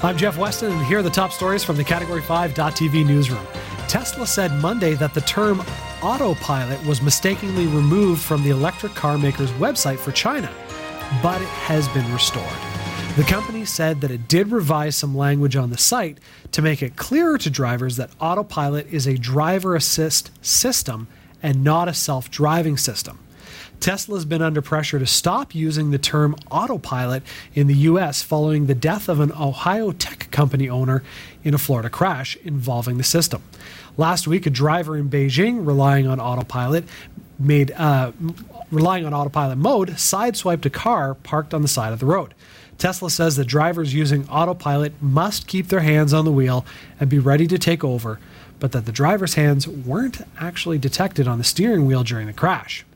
[0.00, 3.46] I'm Jeff Weston, and here are the top stories from the Category 5.tv newsroom.
[3.88, 5.62] Tesla said Monday that the term
[6.02, 10.52] autopilot was mistakenly removed from the electric car maker's website for China,
[11.22, 12.44] but it has been restored.
[13.16, 16.18] The company said that it did revise some language on the site
[16.50, 21.06] to make it clearer to drivers that autopilot is a driver assist system
[21.40, 23.20] and not a self driving system.
[23.84, 28.74] Tesla's been under pressure to stop using the term autopilot in the US following the
[28.74, 31.02] death of an Ohio tech company owner
[31.42, 33.42] in a Florida crash involving the system.
[33.98, 36.84] Last week, a driver in Beijing relying on autopilot
[37.38, 38.12] made uh,
[38.72, 42.32] relying on autopilot mode sideswiped a car parked on the side of the road.
[42.78, 46.64] Tesla says that drivers using autopilot must keep their hands on the wheel
[46.98, 48.18] and be ready to take over,
[48.58, 52.86] but that the driver's hands weren't actually detected on the steering wheel during the crash.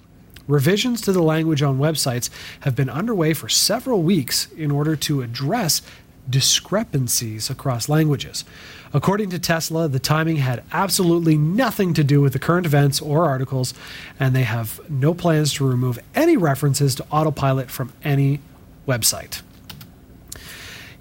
[0.48, 2.30] Revisions to the language on websites
[2.60, 5.82] have been underway for several weeks in order to address
[6.28, 8.44] discrepancies across languages.
[8.92, 13.26] According to Tesla, the timing had absolutely nothing to do with the current events or
[13.26, 13.74] articles,
[14.18, 18.40] and they have no plans to remove any references to autopilot from any
[18.86, 19.42] website.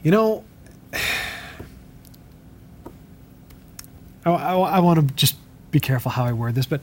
[0.03, 0.43] You know,
[4.25, 5.35] I, I, I want to just
[5.71, 6.81] be careful how I word this, but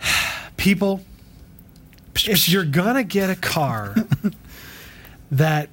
[0.56, 1.00] people,
[2.14, 3.94] if you're going to get a car
[5.30, 5.68] that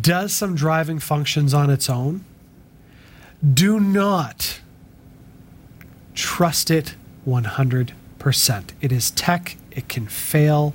[0.00, 2.24] does some driving functions on its own,
[3.54, 4.60] do not
[6.14, 7.92] trust it 100%.
[8.80, 10.74] It is tech, it can fail.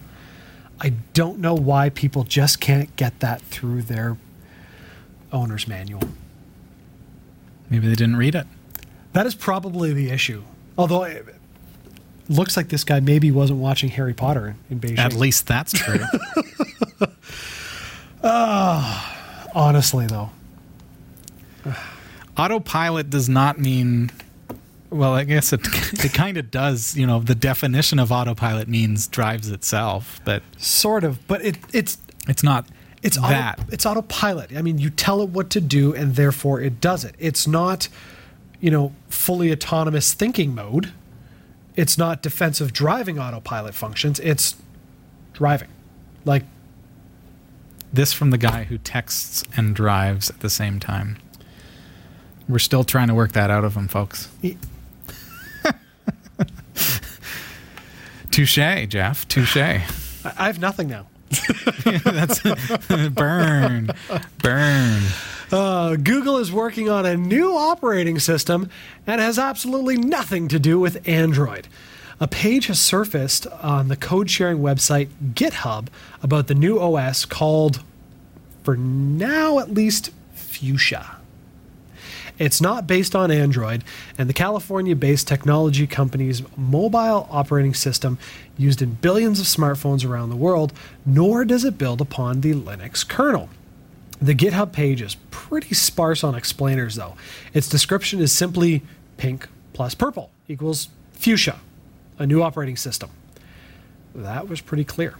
[0.79, 4.17] I don't know why people just can't get that through their
[5.31, 6.01] owner's manual.
[7.69, 8.47] Maybe they didn't read it.
[9.13, 10.43] That is probably the issue.
[10.77, 11.03] Although
[12.29, 14.97] looks like this guy maybe wasn't watching Harry Potter in Beijing.
[14.97, 15.99] At least that's true.
[18.25, 20.29] Ah, honestly, though.
[22.37, 24.09] autopilot does not mean
[24.89, 25.59] well i guess it,
[26.03, 31.03] it kind of does you know the definition of autopilot means drives itself but Sort
[31.03, 32.65] of, but it, it's it's not
[33.03, 34.55] it's that Auto, it's autopilot.
[34.55, 37.15] I mean, you tell it what to do, and therefore it does it.
[37.19, 37.89] It's not,
[38.61, 40.93] you know, fully autonomous thinking mode.
[41.75, 44.19] It's not defensive driving autopilot functions.
[44.19, 44.55] It's
[45.33, 45.69] driving,
[46.25, 46.43] like
[47.91, 51.17] this from the guy who texts and drives at the same time
[52.49, 54.29] We're still trying to work that out of him, folks.
[58.31, 59.27] Touche, Jeff.
[59.27, 59.57] Touche.
[59.57, 59.81] I
[60.23, 61.07] have nothing now.
[62.03, 62.41] That's
[63.09, 63.89] burn,
[64.41, 65.01] burn.
[65.51, 68.69] Uh, Google is working on a new operating system
[69.05, 71.67] and has absolutely nothing to do with Android.
[72.19, 75.87] A page has surfaced on the code sharing website GitHub
[76.21, 77.83] about the new OS called,
[78.63, 81.17] for now at least, Fuchsia.
[82.39, 83.83] It's not based on Android,
[84.17, 88.17] and the California based technology company's mobile operating system
[88.57, 90.73] used in billions of smartphones around the world,
[91.05, 93.49] nor does it build upon the Linux kernel.
[94.21, 97.15] The GitHub page is pretty sparse on explainers, though.
[97.53, 98.81] Its description is simply
[99.17, 101.59] pink plus purple equals fuchsia,
[102.17, 103.09] a new operating system.
[104.15, 105.15] That was pretty clear.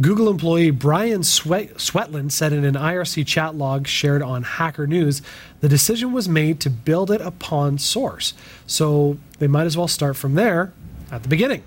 [0.00, 5.20] Google employee Brian Sweat- Swetland said in an IRC chat log shared on Hacker News
[5.60, 8.32] the decision was made to build it upon source,
[8.66, 10.72] so they might as well start from there
[11.10, 11.62] at the beginning.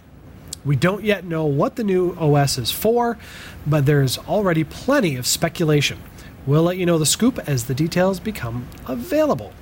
[0.65, 3.19] We don't yet know what the new OS is for,
[3.67, 5.99] but there's already plenty of speculation.
[6.47, 9.53] We'll let you know the scoop as the details become available.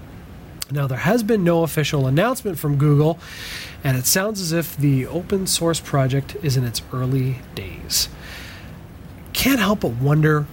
[0.71, 3.19] Now, there has been no official announcement from Google,
[3.83, 8.07] and it sounds as if the open source project is in its early days.
[9.43, 10.45] Can't help but wonder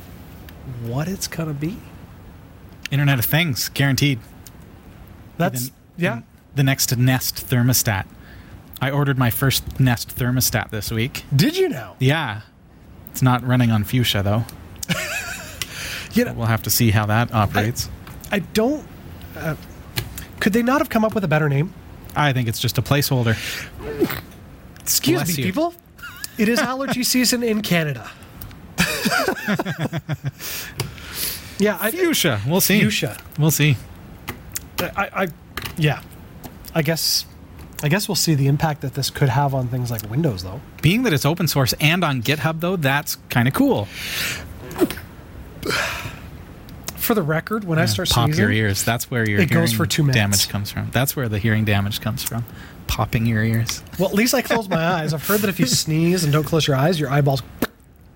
[0.83, 1.77] what it's going to be.
[2.91, 4.19] Internet of Things, guaranteed.
[5.39, 6.21] That's, The- yeah.
[6.57, 8.07] The next Nest thermostat.
[8.81, 11.25] I ordered my first Nest thermostat this week.
[11.35, 11.95] Did you know?
[12.01, 12.41] Yeah.
[13.13, 14.45] It's not running on Fuchsia, though.
[16.13, 17.89] You know, We'll have to see how that operates.
[18.33, 18.85] I don't.
[19.37, 19.55] Uh,
[20.41, 21.73] could they not have come up with a better name?
[22.17, 23.37] I think it's just a placeholder.
[24.81, 25.49] Excuse Bless me, you.
[25.49, 25.73] people.
[26.37, 28.11] It is allergy season in Canada.
[31.59, 32.41] yeah, I, Fuchsia.
[32.47, 32.81] We'll see.
[32.81, 33.17] Fuchsia.
[33.39, 33.77] We'll see.
[34.81, 35.29] I, I,
[35.77, 36.03] yeah.
[36.75, 37.27] I guess,
[37.83, 40.61] I guess we'll see the impact that this could have on things like Windows, though.
[40.83, 43.87] Being that it's open source and on GitHub, though, that's kind of cool.
[46.97, 48.85] For the record, when I start Pop sneezing, your ears.
[48.85, 50.17] That's where your It goes for two minutes.
[50.17, 50.91] damage comes from.
[50.93, 52.45] That's where the hearing damage comes from.
[52.87, 53.83] Popping your ears.
[53.99, 55.13] well, at least I close my eyes.
[55.13, 57.43] I've heard that if you sneeze and don't close your eyes, your eyeballs.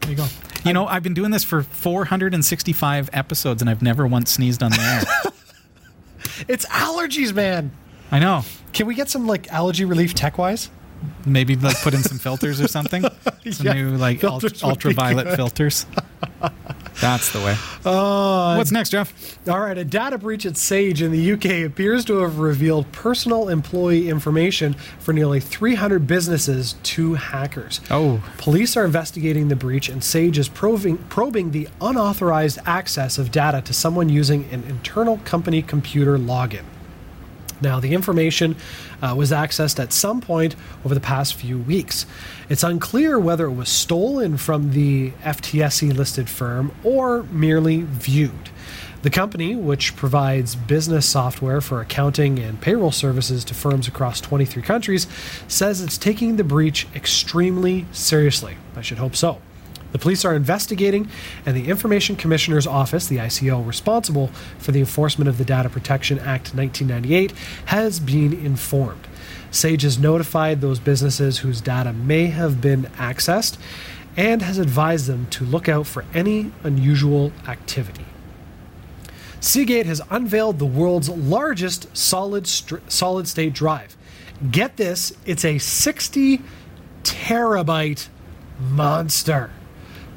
[0.04, 0.26] There you go.
[0.64, 4.70] You know, I've been doing this for 465 episodes and I've never once sneezed on
[4.70, 5.30] the air.
[6.48, 7.70] It's allergies, man.
[8.10, 8.42] I know.
[8.72, 10.68] Can we get some like allergy relief tech wise?
[11.24, 13.04] Maybe like put in some filters or something.
[13.52, 15.86] Some Yeah, new like ult- filters ultraviolet filters.
[17.00, 17.57] That's the way.
[17.85, 19.38] Uh, What's next, Jeff?
[19.48, 23.48] All right, a data breach at Sage in the UK appears to have revealed personal
[23.48, 27.80] employee information for nearly 300 businesses to hackers.
[27.90, 28.22] Oh.
[28.38, 33.61] Police are investigating the breach, and Sage is probing, probing the unauthorized access of data
[33.62, 36.64] to someone using an internal company computer login.
[37.64, 38.57] Now, the information
[39.03, 42.07] uh, was accessed at some point over the past few weeks.
[42.48, 48.50] It's unclear whether it was stolen from the FTSE listed firm or merely viewed.
[49.03, 54.62] The company, which provides business software for accounting and payroll services to firms across 23
[54.62, 55.07] countries,
[55.48, 58.57] says it's taking the breach extremely seriously.
[58.77, 59.40] I should hope so.
[59.94, 61.09] The police are investigating,
[61.46, 64.26] and the Information Commissioner's Office, the ICO responsible
[64.59, 67.30] for the enforcement of the Data Protection Act 1998,
[67.66, 69.07] has been informed.
[69.52, 73.57] SAGE has notified those businesses whose data may have been accessed
[74.16, 78.07] and has advised them to look out for any unusual activity.
[79.38, 83.96] Seagate has unveiled the world's largest solid solid state drive.
[84.50, 86.40] Get this, it's a 60
[87.04, 88.09] terabyte
[88.59, 89.52] monster.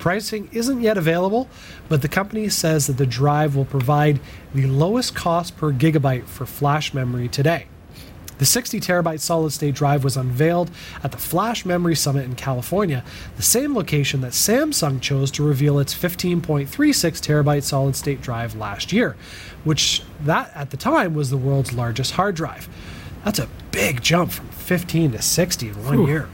[0.08, 1.50] Pricing isn't yet available,
[1.90, 4.22] but the company says that the drive will provide
[4.56, 7.68] the lowest cost per gigabyte for flash memory today.
[8.38, 10.72] The 60 terabyte solid state drive was unveiled
[11.04, 13.04] at the Flash Memory Summit in California,
[13.36, 18.94] the same location that Samsung chose to reveal its 15.36 terabyte solid state drive last
[18.94, 19.18] year,
[19.66, 22.70] which that at the time was the world's largest hard drive.
[23.26, 26.30] That's a big jump from 15 to 60 in one year.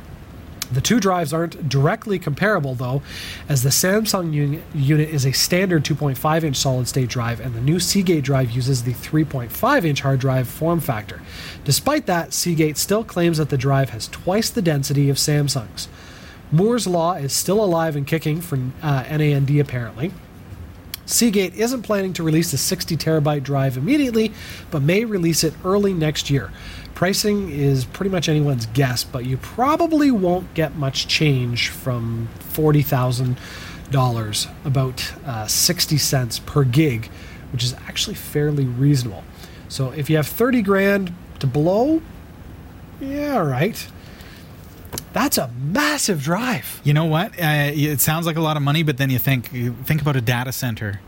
[0.74, 3.02] The two drives aren't directly comparable, though,
[3.48, 7.62] as the Samsung uni- unit is a standard 2.5 inch solid state drive, and the
[7.62, 11.22] new Seagate drive uses the 3.5 inch hard drive form factor.
[11.64, 15.88] Despite that, Seagate still claims that the drive has twice the density of Samsung's.
[16.52, 20.12] Moore's Law is still alive and kicking for uh, NAND, apparently.
[21.06, 24.32] Seagate isn't planning to release the 60 terabyte drive immediately,
[24.72, 26.52] but may release it early next year.
[26.96, 34.66] Pricing is pretty much anyone's guess, but you probably won't get much change from $40,000,
[34.66, 37.08] about uh, 60 cents per gig,
[37.52, 39.24] which is actually fairly reasonable.
[39.70, 42.02] So if you have 30 grand to blow,
[43.00, 43.88] yeah, right.
[45.14, 46.82] That's a massive drive.
[46.84, 47.32] You know what?
[47.40, 49.50] Uh, it sounds like a lot of money, but then you think
[49.86, 51.02] think about a data center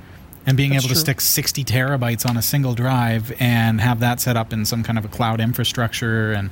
[0.45, 1.01] and being That's able to true.
[1.01, 4.97] stick 60 terabytes on a single drive and have that set up in some kind
[4.97, 6.49] of a cloud infrastructure, and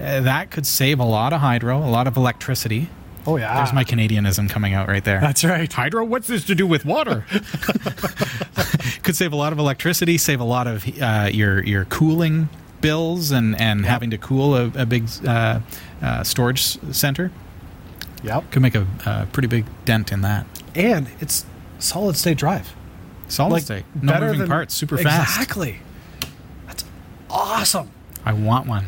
[0.00, 2.88] uh, that could save a lot of hydro, a lot of electricity.
[3.26, 3.56] Oh yeah.
[3.56, 5.20] There's my Canadianism coming out right there.
[5.20, 5.72] That's right.
[5.72, 6.04] Hydro?
[6.04, 7.24] What's this to do with water?
[9.02, 12.48] Could save a lot of electricity, save a lot of uh, your your cooling
[12.80, 15.60] bills, and and having to cool a, a big uh,
[16.02, 16.60] uh, storage
[16.94, 17.30] center.
[18.22, 18.50] Yep.
[18.50, 20.46] Could make a, a pretty big dent in that.
[20.74, 21.44] And it's
[21.78, 22.74] solid state drive.
[23.28, 25.34] Solid Like, state, no better moving than- parts, super fast.
[25.36, 25.80] Exactly.
[26.66, 26.84] That's
[27.30, 27.90] awesome.
[28.24, 28.86] I want one.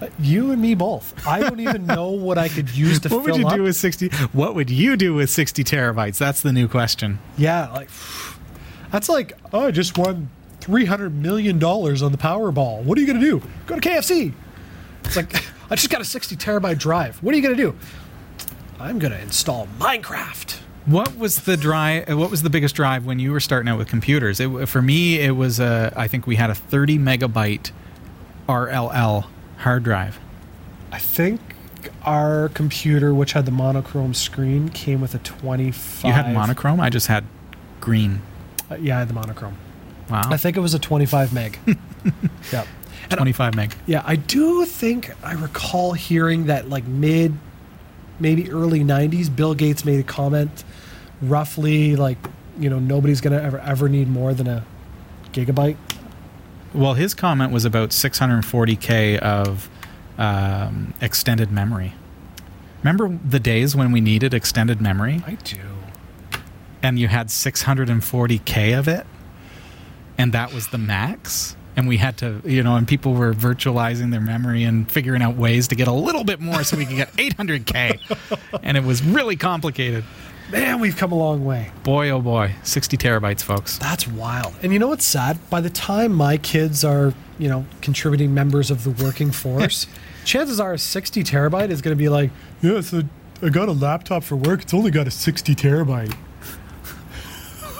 [0.00, 1.14] Uh, You and me both.
[1.26, 3.54] I don't even know what I could use to What would you up.
[3.54, 4.08] do with sixty?
[4.32, 6.18] What would you do with sixty terabytes?
[6.18, 7.18] That's the new question.
[7.38, 7.88] Yeah, like
[8.90, 10.28] that's like oh, I just won
[10.60, 12.82] three hundred million dollars on the Powerball.
[12.82, 13.40] What are you gonna do?
[13.66, 14.32] Go to KFC.
[15.04, 15.34] It's like
[15.70, 17.22] I just got a sixty terabyte drive.
[17.22, 17.74] What are you gonna do?
[18.78, 20.58] I'm gonna install Minecraft.
[20.86, 22.08] What was the drive?
[22.16, 24.38] What was the biggest drive when you were starting out with computers?
[24.40, 25.92] It, for me, it was a.
[25.96, 27.72] I think we had a 30 megabyte
[28.48, 29.26] RLL
[29.58, 30.18] hard drive.
[30.92, 31.40] I think
[32.02, 36.04] our computer, which had the monochrome screen, came with a twenty-five.
[36.04, 36.80] You had monochrome.
[36.80, 37.24] I just had
[37.80, 38.22] green.
[38.70, 39.56] Uh, yeah, I had the monochrome.
[40.08, 41.58] Wow, I think it was a twenty-five meg.
[42.52, 42.66] yep.
[43.08, 43.74] And 25 meg.
[43.86, 47.34] Yeah, I do think I recall hearing that like mid,
[48.18, 50.64] maybe early '90s, Bill Gates made a comment,
[51.22, 52.18] roughly like,
[52.58, 54.64] you know, nobody's gonna ever ever need more than a
[55.32, 55.76] gigabyte.
[56.74, 59.68] Well, his comment was about 640k of
[60.18, 61.94] um, extended memory.
[62.82, 65.22] Remember the days when we needed extended memory?
[65.26, 65.58] I do.
[66.82, 69.06] and you had 640k of it
[70.18, 74.10] and that was the max and we had to you know and people were virtualizing
[74.10, 76.96] their memory and figuring out ways to get a little bit more so we could
[76.96, 77.98] get 800k
[78.62, 80.04] and it was really complicated
[80.50, 81.70] Man, we've come a long way.
[81.82, 84.54] boy oh boy 60 terabytes folks That's wild.
[84.62, 85.38] And you know what's sad?
[85.50, 89.86] By the time my kids are, you know, contributing members of the working force,
[90.24, 92.30] chances are a 60 terabyte is going to be like,
[92.62, 93.02] yeah, so
[93.42, 94.62] I got a laptop for work.
[94.62, 96.14] It's only got a 60 terabyte.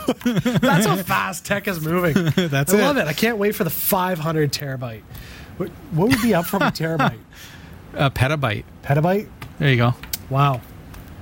[0.60, 2.14] That's how fast tech is moving.
[2.48, 2.82] That's I it.
[2.82, 3.06] love it.
[3.06, 5.02] I can't wait for the 500 terabyte.
[5.56, 7.18] What, what would be up from a terabyte?
[7.94, 9.26] a petabyte Petabyte?
[9.58, 9.94] there you go
[10.28, 10.60] Wow.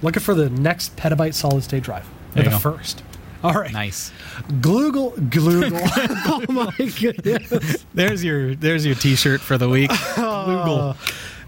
[0.04, 2.06] Looking for the next petabyte solid state drive.
[2.36, 2.58] Or the go.
[2.58, 3.02] first.
[3.42, 3.72] All right.
[3.72, 4.12] nice
[4.60, 5.10] Gloogle.
[5.30, 5.80] Gloogle.
[5.82, 7.86] oh my goodness.
[7.94, 10.96] there's your there's your t-shirt for the week Google.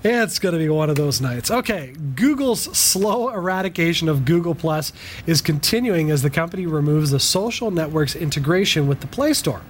[0.02, 1.50] It's going to be one of those nights.
[1.50, 4.92] Okay, Google's slow eradication of Google Plus
[5.26, 9.62] is continuing as the company removes the social network's integration with the Play Store.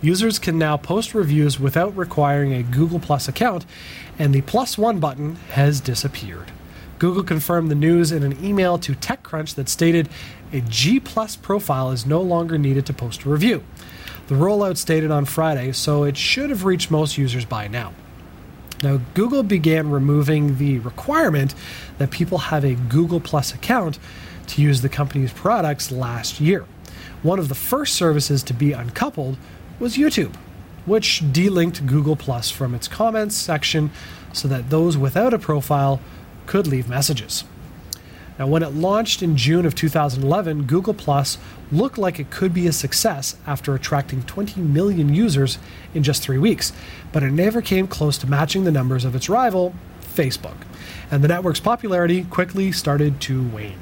[0.00, 3.66] Users can now post reviews without requiring a Google Plus account,
[4.18, 6.50] and the plus one button has disappeared.
[7.02, 10.08] Google confirmed the news in an email to TechCrunch that stated
[10.52, 13.64] a G Plus profile is no longer needed to post a review.
[14.28, 17.92] The rollout stated on Friday, so it should have reached most users by now.
[18.84, 21.56] Now, Google began removing the requirement
[21.98, 23.98] that people have a Google Plus account
[24.46, 26.66] to use the company's products last year.
[27.24, 29.38] One of the first services to be uncoupled
[29.80, 30.36] was YouTube,
[30.86, 33.90] which delinked Google Plus from its comments section
[34.32, 36.00] so that those without a profile
[36.52, 37.44] could leave messages.
[38.38, 41.38] Now, when it launched in June of 2011, Google Plus
[41.70, 45.56] looked like it could be a success after attracting 20 million users
[45.94, 46.74] in just three weeks,
[47.10, 50.56] but it never came close to matching the numbers of its rival, Facebook.
[51.10, 53.78] And the network's popularity quickly started to wane.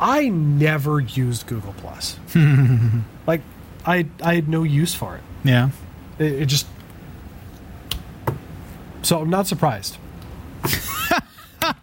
[0.00, 2.18] I never used Google Plus.
[3.26, 3.42] like,
[3.84, 5.22] I, I had no use for it.
[5.44, 5.68] yeah
[6.18, 6.66] It, it just.
[9.02, 9.98] So I'm not surprised.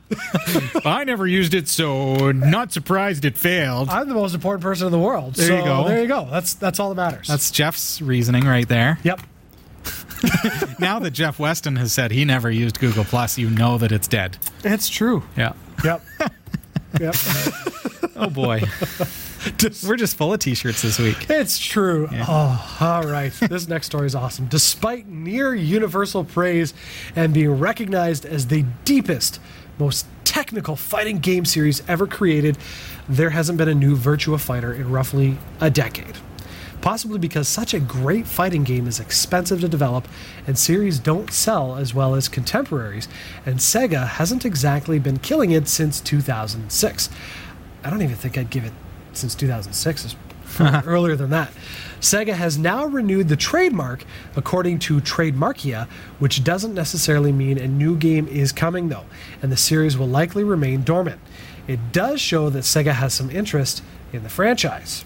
[0.86, 4.92] i never used it so not surprised it failed I'm the most important person in
[4.92, 5.36] the world.
[5.36, 5.88] There you go.
[5.88, 6.28] There you go.
[6.32, 7.28] That's that's all that matters.
[7.28, 9.20] that's jeff's reasoning right there yep.
[10.80, 14.08] now that Jeff Weston has said he never used Google Plus, you know that it's
[14.08, 14.38] dead.
[14.64, 15.24] It's true.
[15.38, 15.54] Yeah.
[15.84, 16.02] Yep.
[17.00, 17.16] yep.
[18.16, 18.62] Oh boy.
[19.86, 21.30] We're just full of t-shirts this week.
[21.30, 22.10] It's true.
[22.12, 23.32] Oh, all right.
[23.34, 24.48] This next story is awesome.
[24.48, 26.74] Despite near universal praise
[27.16, 29.40] and being recognized as the deepest,
[29.78, 32.58] most technical fighting game series ever created,
[33.08, 36.18] there hasn't been a new Virtua Fighter in roughly a decade.
[36.82, 40.08] Possibly because such a great fighting game is expensive to develop
[40.46, 43.08] and series don't sell as well as contemporaries,
[43.46, 47.10] and Sega hasn't exactly been killing it since 2006.
[47.84, 48.74] I don't even think I'd give it
[49.14, 50.27] since 2006 is or
[50.86, 51.52] earlier than that.
[52.00, 54.04] Sega has now renewed the trademark,
[54.36, 55.88] according to Trademarkia,
[56.20, 59.06] which doesn't necessarily mean a new game is coming, though,
[59.42, 61.20] and the series will likely remain dormant.
[61.68, 63.84] It does show that Sega has some interest
[64.14, 65.06] in the franchise.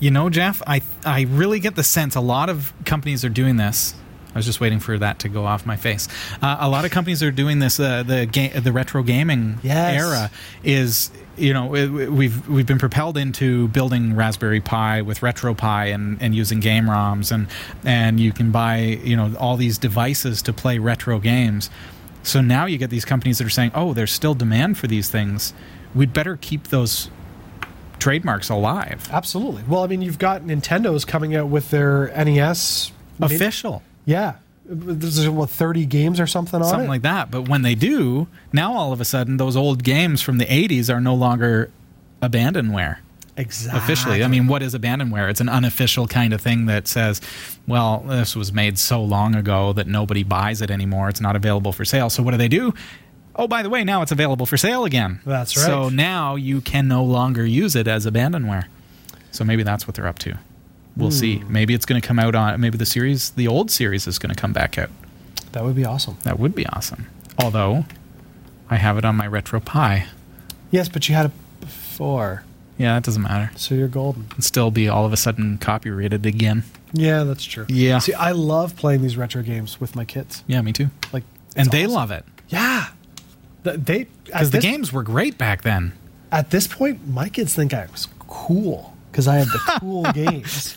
[0.00, 3.56] You know, Jeff, I I really get the sense a lot of companies are doing
[3.56, 3.94] this.
[4.32, 6.06] I was just waiting for that to go off my face.
[6.40, 7.80] Uh, a lot of companies are doing this.
[7.80, 10.00] Uh, the ga- the retro gaming Yes.
[10.00, 10.30] era
[10.62, 16.34] is you know we've we've been propelled into building Raspberry Pi with RetroPie and, and
[16.34, 17.46] using game ROMs and
[17.84, 21.70] and you can buy you know all these devices to play retro games.
[22.22, 25.08] So now you get these companies that are saying, oh, there's still demand for these
[25.08, 25.54] things.
[25.94, 27.08] We'd better keep those
[27.98, 29.08] trademarks alive.
[29.10, 29.62] Absolutely.
[29.66, 32.92] Well, I mean, you've got Nintendo's coming out with their NES.
[33.18, 33.82] mini- Official.
[34.04, 34.34] Yeah.
[34.68, 36.90] There's what, 30 games or something on something it?
[36.90, 37.30] like that.
[37.30, 40.94] But when they do, now all of a sudden, those old games from the 80s
[40.94, 41.70] are no longer
[42.22, 42.98] abandonware.
[43.36, 43.78] Exactly.
[43.78, 45.30] Officially, I mean, what is abandonware?
[45.30, 47.20] It's an unofficial kind of thing that says,
[47.68, 51.08] well, this was made so long ago that nobody buys it anymore.
[51.08, 52.10] It's not available for sale.
[52.10, 52.74] So, what do they do?
[53.36, 55.20] Oh, by the way, now it's available for sale again.
[55.24, 55.64] That's right.
[55.64, 58.64] So now you can no longer use it as abandonware.
[59.30, 60.36] So maybe that's what they're up to.
[60.98, 61.38] We'll see.
[61.38, 61.52] Hmm.
[61.52, 62.60] Maybe it's going to come out on.
[62.60, 64.90] Maybe the series, the old series, is going to come back out.
[65.52, 66.18] That would be awesome.
[66.24, 67.06] That would be awesome.
[67.42, 67.86] Although,
[68.68, 70.06] I have it on my Retro Pi.
[70.70, 72.42] Yes, but you had it before,
[72.76, 73.50] Yeah, that doesn't matter.
[73.56, 74.26] so you're golden.
[74.32, 76.64] It'd still be all of a sudden copyrighted again.
[76.92, 77.64] Yeah, that's true.
[77.68, 77.98] Yeah.
[78.00, 80.42] See, I love playing these retro games with my kids.
[80.46, 80.90] Yeah, me too.
[81.12, 81.24] Like,
[81.56, 81.94] And they awesome.
[81.94, 82.88] love it Yeah.
[83.64, 85.92] Th- They because the games were great back then.
[86.32, 90.76] at this point, my kids think I was cool because I had the cool games.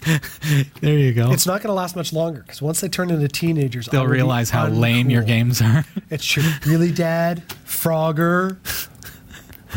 [0.82, 1.32] There you go.
[1.32, 4.50] It's not going to last much longer because once they turn into teenagers, They'll realize
[4.50, 5.28] how lame your uncool.
[5.28, 5.86] games are.
[6.10, 6.44] It's true.
[6.66, 7.44] Really, Dad?
[7.66, 8.58] Frogger?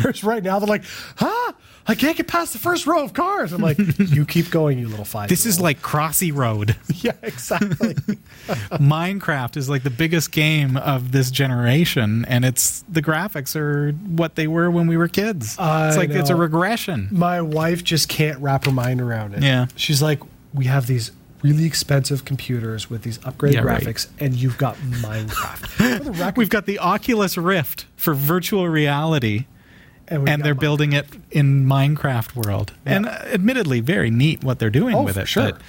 [0.01, 0.85] Whereas right now they're like,
[1.17, 1.53] huh?
[1.87, 3.53] I can't get past the first row of cars.
[3.53, 5.29] I'm like, you keep going, you little five.
[5.29, 6.77] this is like Crossy Road.
[6.95, 7.95] yeah, exactly.
[8.73, 14.35] Minecraft is like the biggest game of this generation, and it's the graphics are what
[14.35, 15.57] they were when we were kids.
[15.59, 17.09] I it's like it's a regression.
[17.11, 19.43] My wife just can't wrap her mind around it.
[19.43, 19.67] Yeah.
[19.77, 20.21] she's like,
[20.53, 21.11] we have these
[21.43, 23.83] really expensive computers with these upgraded Yeah, right.
[23.83, 25.67] graphics, and you've got Minecraft.
[25.99, 29.45] For the record, We've got the Oculus Rift for virtual reality.
[30.09, 32.73] And, and they're Min- building it in Minecraft world.
[32.85, 35.27] And uh, admittedly, very neat what they're doing Oh, with it.
[35.29, 35.53] sure.
[35.53, 35.61] But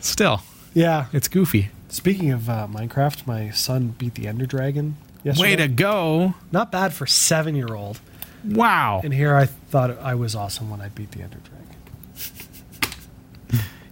[0.00, 0.42] still,
[0.74, 1.06] Yeah.
[1.12, 1.70] it's goofy.
[1.88, 5.50] Speaking of uh, Minecraft, my son beat the Ender Dragon yesterday.
[5.50, 6.34] Way to go!
[6.52, 8.00] Not bad for seven year old.
[8.44, 11.50] Wow, And here I thought I was awesome when I beat the Ender Dragon.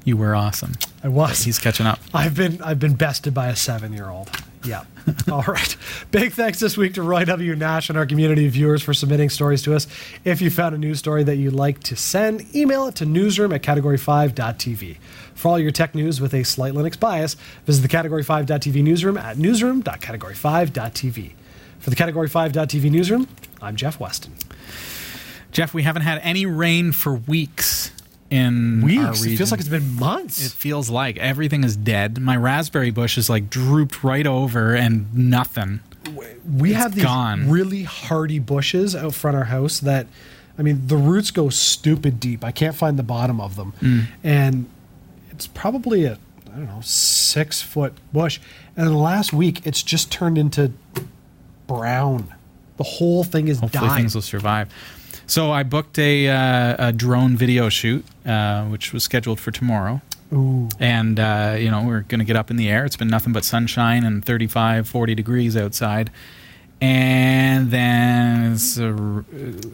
[0.05, 0.73] you were awesome.
[1.03, 1.43] I was.
[1.45, 1.99] He's catching up.
[2.13, 4.31] I've been I've been bested by a seven year old.
[4.65, 4.85] Yeah.
[5.31, 5.77] All right.
[6.11, 7.55] Big thanks this week to Roy W.
[7.57, 9.87] Nash and our community of viewers for submitting stories to us.
[10.25, 13.53] If you found a news story that you'd like to send, email it to newsroom
[13.53, 14.99] at category5.tv.
[15.35, 17.37] For all your tech news with a slight Linux bias,
[17.67, 21.33] visit the category5.tv newsroom at newsroom.category5.tv.
[21.79, 23.29] For the category5.tv newsroom,
[23.61, 24.35] I'm Jeff Weston.
[25.51, 27.72] Jeff, we haven't had any rain for weeks
[28.33, 29.23] in Weeks.
[29.25, 30.45] It feels like it's been months.
[30.45, 32.19] It feels like everything is dead.
[32.19, 35.81] My raspberry bush is like drooped right over and nothing.
[36.59, 37.49] we have these gone.
[37.51, 40.07] really hardy bushes out front our house that
[40.59, 44.07] i mean the roots go stupid deep i can't find the bottom of them Mm.
[44.25, 44.67] and
[45.31, 46.19] it's probably a
[46.53, 48.41] i don't know six foot bush
[48.77, 50.73] and in the last week it's just turned into
[51.69, 52.35] brown
[52.79, 54.73] the whole thing is Hopefully dying things will survive.
[55.27, 60.01] So I booked a, uh, a drone video shoot, uh, which was scheduled for tomorrow.
[60.33, 60.69] Ooh.
[60.79, 62.85] And, uh, you know, we're going to get up in the air.
[62.85, 66.11] It's been nothing but sunshine and 35, 40 degrees outside.
[66.81, 69.25] And then it's a r-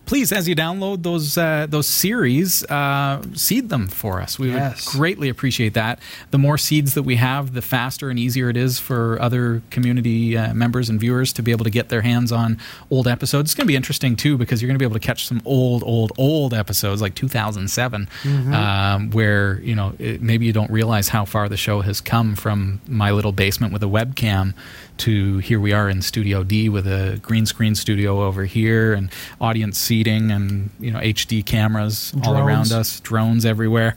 [0.06, 4.38] Please, as you download those uh, those series, uh, seed them for us.
[4.38, 4.86] We Yes.
[4.86, 6.00] would greatly appreciate that.
[6.32, 10.38] The more seeds that we have, the faster and easier it is for other community
[10.38, 12.58] uh, members and viewers to be able to get their hands on
[12.92, 13.52] old episodes.
[13.52, 15.42] It's going to be interesting too because you're going to be able to catch some
[15.46, 18.10] old, old, old episodes like 2007,
[18.54, 22.36] um, where you know it, maybe you don't realize how far the show has come
[22.36, 24.54] from my little basement with a webcam
[24.98, 29.10] to here we are in Studio D with a green screen studio over here and
[29.42, 33.96] audience seating and you know HD cameras all around us, drones everywhere.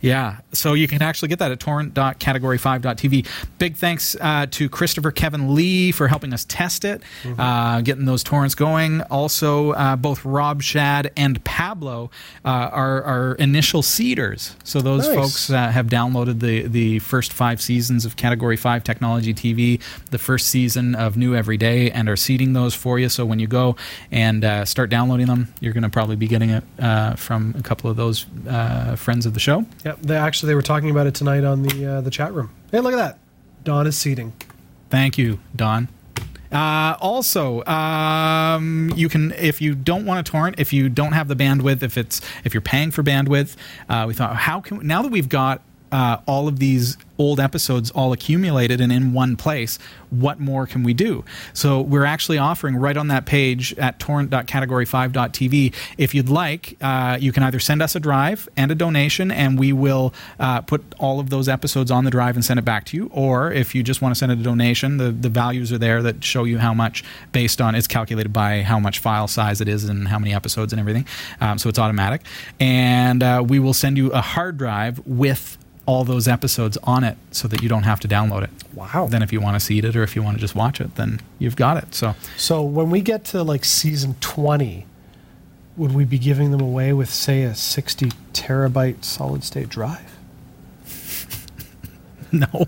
[0.00, 3.26] Yeah, so you can actually get that at torrent.category5.tv.
[3.58, 7.02] Big thanks uh, to Christopher Kevin Lee for helping us test it,
[7.38, 9.00] uh, getting those torrents going.
[9.02, 12.10] Also, uh, both Rob Shad and Pablo
[12.44, 14.54] uh, are our initial seeders.
[14.64, 15.16] So those Nice.
[15.16, 19.80] folks uh, have downloaded the the first five seasons of Category Five Technology TV,
[20.10, 23.08] the first season of New Every Day, and are seeding those for you.
[23.08, 23.76] So when you go
[24.10, 27.62] and uh, start downloading them, you're going to probably be getting it uh, from a
[27.62, 29.64] couple of those uh, friends of the show.
[29.86, 29.98] Yep.
[30.02, 32.50] They actually they were talking about it tonight on the uh, the chat room.
[32.72, 33.18] Hey, look at that.
[33.62, 34.32] Dawn is seeding.
[34.90, 35.86] Thank you, Don.
[36.50, 41.28] Uh, also, um, you can if you don't want to torrent, if you don't have
[41.28, 43.54] the bandwidth, if it's if you're paying for bandwidth,
[43.88, 45.62] uh, we thought how can now that we've got
[45.96, 49.78] uh, all of these old episodes all accumulated and in one place,
[50.10, 51.24] what more can we do?
[51.54, 55.74] So we're actually offering right on that page at torrent.category5.tv.
[55.96, 59.58] If you'd like, uh, you can either send us a drive and a donation, and
[59.58, 62.84] we will uh, put all of those episodes on the drive and send it back
[62.86, 63.10] to you.
[63.10, 66.22] Or if you just want to send a donation, the, the values are there that
[66.22, 69.84] show you how much based on it's calculated by how much file size it is
[69.84, 71.06] and how many episodes and everything.
[71.40, 72.20] Um, so it's automatic.
[72.60, 77.16] And uh, we will send you a hard drive with all those episodes on it
[77.30, 78.50] so that you don't have to download it.
[78.74, 79.06] Wow.
[79.08, 80.96] Then if you want to seed it or if you want to just watch it,
[80.96, 81.94] then you've got it.
[81.94, 84.84] So So when we get to like season 20,
[85.76, 90.12] would we be giving them away with say a 60 terabyte solid state drive?
[92.32, 92.66] no.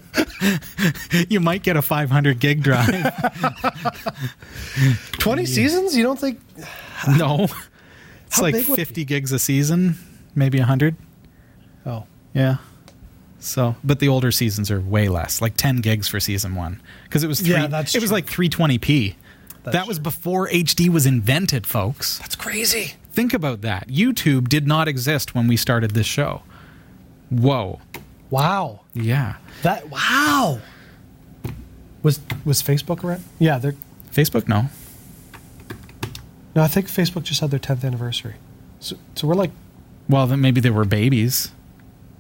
[1.29, 2.89] you might get a 500 gig drive.
[5.19, 5.97] 20 seasons?
[5.97, 6.41] You don't think
[7.17, 7.49] no.
[8.27, 9.97] It's How like big would 50 gigs a season,
[10.35, 10.97] maybe 100.
[11.87, 12.05] Oh.
[12.35, 12.59] Yeah.
[13.41, 17.23] So, but the older seasons are way less, like 10 gigs for season 1 because
[17.23, 19.15] it was three, Yeah, that's it was like 320p.
[19.63, 22.19] That's that was before HD was invented, folks.
[22.19, 22.95] That's crazy.
[23.13, 23.89] Think about that.
[23.89, 26.43] YouTube did not exist when we started this show.
[27.31, 27.81] Whoa.
[28.31, 28.81] Wow.
[28.95, 29.37] Yeah.
[29.63, 30.61] That wow.
[32.03, 33.25] Was was Facebook around?
[33.39, 33.75] Yeah, they're
[34.13, 34.69] Facebook no.
[36.55, 38.35] No, I think Facebook just had their 10th anniversary.
[38.81, 39.51] So, so we're like
[40.09, 41.53] Well, then maybe they were babies.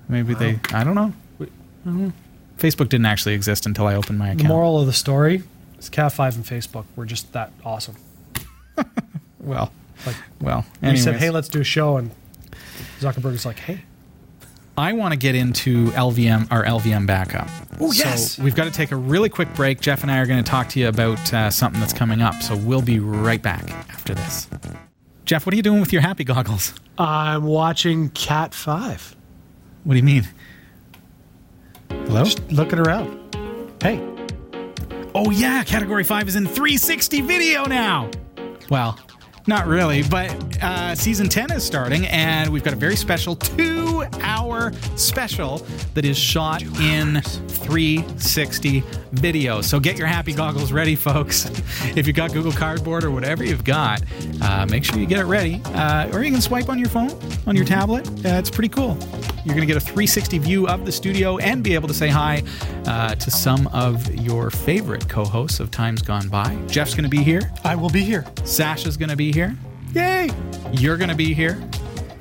[0.08, 0.58] Maybe they.
[0.72, 1.12] I don't know.
[1.40, 1.46] I
[1.84, 2.12] don't know.
[2.58, 4.38] Facebook didn't actually exist until I opened my account.
[4.42, 5.42] the moral of the story
[5.78, 7.94] is Cat 5 and Facebook were just that awesome.
[9.40, 9.72] well,
[10.06, 10.64] Like well.
[10.82, 12.10] we Anyways, said, "Hey, let's do a show," and
[13.00, 13.82] Zuckerberg was like, "Hey,
[14.76, 17.48] I want to get into LVM, our LVM backup.
[17.80, 18.38] Oh, So yes.
[18.38, 19.80] we've got to take a really quick break.
[19.80, 22.42] Jeff and I are going to talk to you about uh, something that's coming up.
[22.42, 24.48] So we'll be right back after this.
[25.24, 26.74] Jeff, what are you doing with your happy goggles?
[26.96, 29.14] I'm watching Cat 5."
[29.84, 30.26] What do you mean?
[31.90, 32.24] Hello?
[32.24, 33.16] Just looking around.
[33.82, 34.00] Hey,
[35.14, 38.10] Oh yeah, category five is in 360 video now.
[38.70, 38.98] Well,
[39.46, 40.30] not really, but
[40.62, 45.58] uh, season 10 is starting, and we've got a very special two hour special
[45.94, 49.60] that is shot in 360 video.
[49.60, 51.46] So get your happy goggles ready, folks.
[51.96, 54.02] If you've got Google Cardboard or whatever you've got,
[54.42, 55.60] uh, make sure you get it ready.
[55.66, 57.10] Uh, or you can swipe on your phone,
[57.46, 58.06] on your tablet.
[58.24, 58.96] Uh, it's pretty cool.
[59.48, 62.08] You're going to get a 360 view of the studio and be able to say
[62.08, 62.42] hi
[62.84, 66.54] uh, to some of your favorite co hosts of Times Gone By.
[66.66, 67.50] Jeff's going to be here.
[67.64, 68.26] I will be here.
[68.44, 69.56] Sasha's going to be here.
[69.94, 70.28] Yay!
[70.70, 71.66] You're going to be here.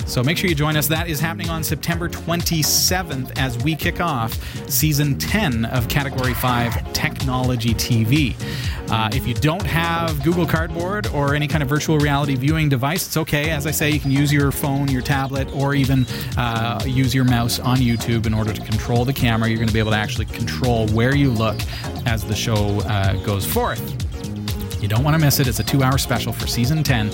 [0.05, 0.87] So make sure you join us.
[0.87, 4.33] That is happening on September 27th as we kick off
[4.71, 8.35] season 10 of Category 5 Technology TV.
[8.89, 13.05] Uh, if you don't have Google Cardboard or any kind of virtual reality viewing device,
[13.05, 13.49] it's okay.
[13.49, 16.05] As I say, you can use your phone, your tablet, or even
[16.37, 19.49] uh, use your mouse on YouTube in order to control the camera.
[19.49, 21.57] You're going to be able to actually control where you look
[22.05, 24.06] as the show uh, goes forth.
[24.79, 25.47] You don't want to miss it.
[25.47, 27.11] It's a two hour special for season 10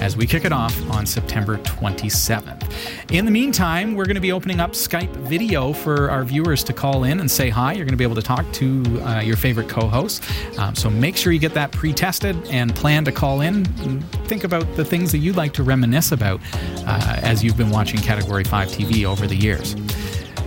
[0.00, 2.72] as we kick it off on September 27th.
[3.12, 6.72] In the meantime, we're going to be opening up Skype video for our viewers to
[6.72, 7.72] call in and say hi.
[7.72, 10.26] You're going to be able to talk to uh, your favorite co hosts.
[10.58, 13.64] Um, so make sure you get that pre tested and plan to call in.
[14.26, 16.40] Think about the things that you'd like to reminisce about
[16.86, 19.76] uh, as you've been watching Category 5 TV over the years.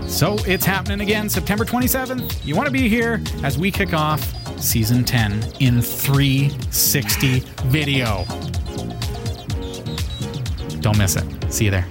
[0.08, 2.46] So it's happening again, September 27th.
[2.46, 8.26] You want to be here as we kick off season 10 in 360 video.
[10.82, 11.26] Don't miss it.
[11.52, 11.88] See you there.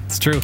[0.05, 0.41] It's true.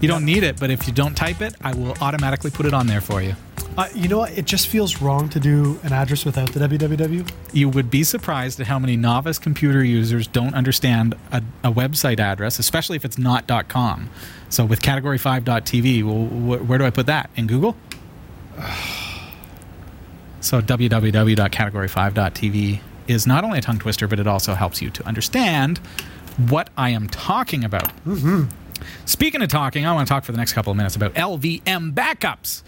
[0.00, 2.74] You don't need it, but if you don't type it, I will automatically put it
[2.74, 3.34] on there for you.
[3.78, 4.36] Uh, you know what?
[4.36, 7.30] It just feels wrong to do an address without the www.
[7.52, 12.18] You would be surprised at how many novice computer users don't understand a, a website
[12.18, 14.10] address, especially if it's not .com.
[14.48, 17.30] So with category5.tv, well, wh- where do I put that?
[17.36, 17.76] In Google?
[20.40, 25.78] So www.category5.tv is not only a tongue twister, but it also helps you to understand
[26.48, 27.90] what I am talking about.
[29.04, 31.94] Speaking of talking, I want to talk for the next couple of minutes about LVM
[31.94, 32.62] backups.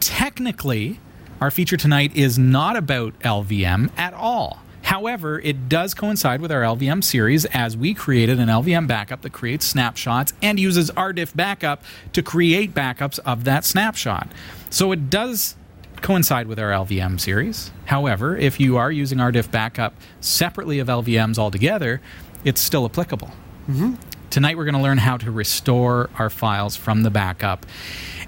[0.00, 1.00] Technically,
[1.40, 4.60] our feature tonight is not about LVM at all.
[4.82, 9.32] However, it does coincide with our LVM series as we created an LVM backup that
[9.32, 11.82] creates snapshots and uses RDiff backup
[12.12, 14.28] to create backups of that snapshot.
[14.68, 15.56] So it does
[16.02, 17.70] coincide with our LVM series.
[17.86, 22.02] However, if you are using RDiff backup separately of LVMs altogether,
[22.44, 23.30] it's still applicable.
[23.68, 23.94] Mm-hmm.
[24.34, 27.64] Tonight, we're going to learn how to restore our files from the backup.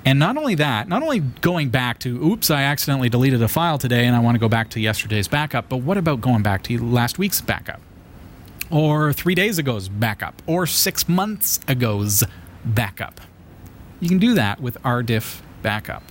[0.04, 3.76] And not only that, not only going back to, oops, I accidentally deleted a file
[3.76, 6.62] today and I want to go back to yesterday's backup, but what about going back
[6.62, 7.80] to last week's backup?
[8.70, 10.42] Or three days ago's backup?
[10.46, 12.22] Or six months ago's
[12.64, 13.20] backup?
[13.98, 16.04] You can do that with RDiff backup.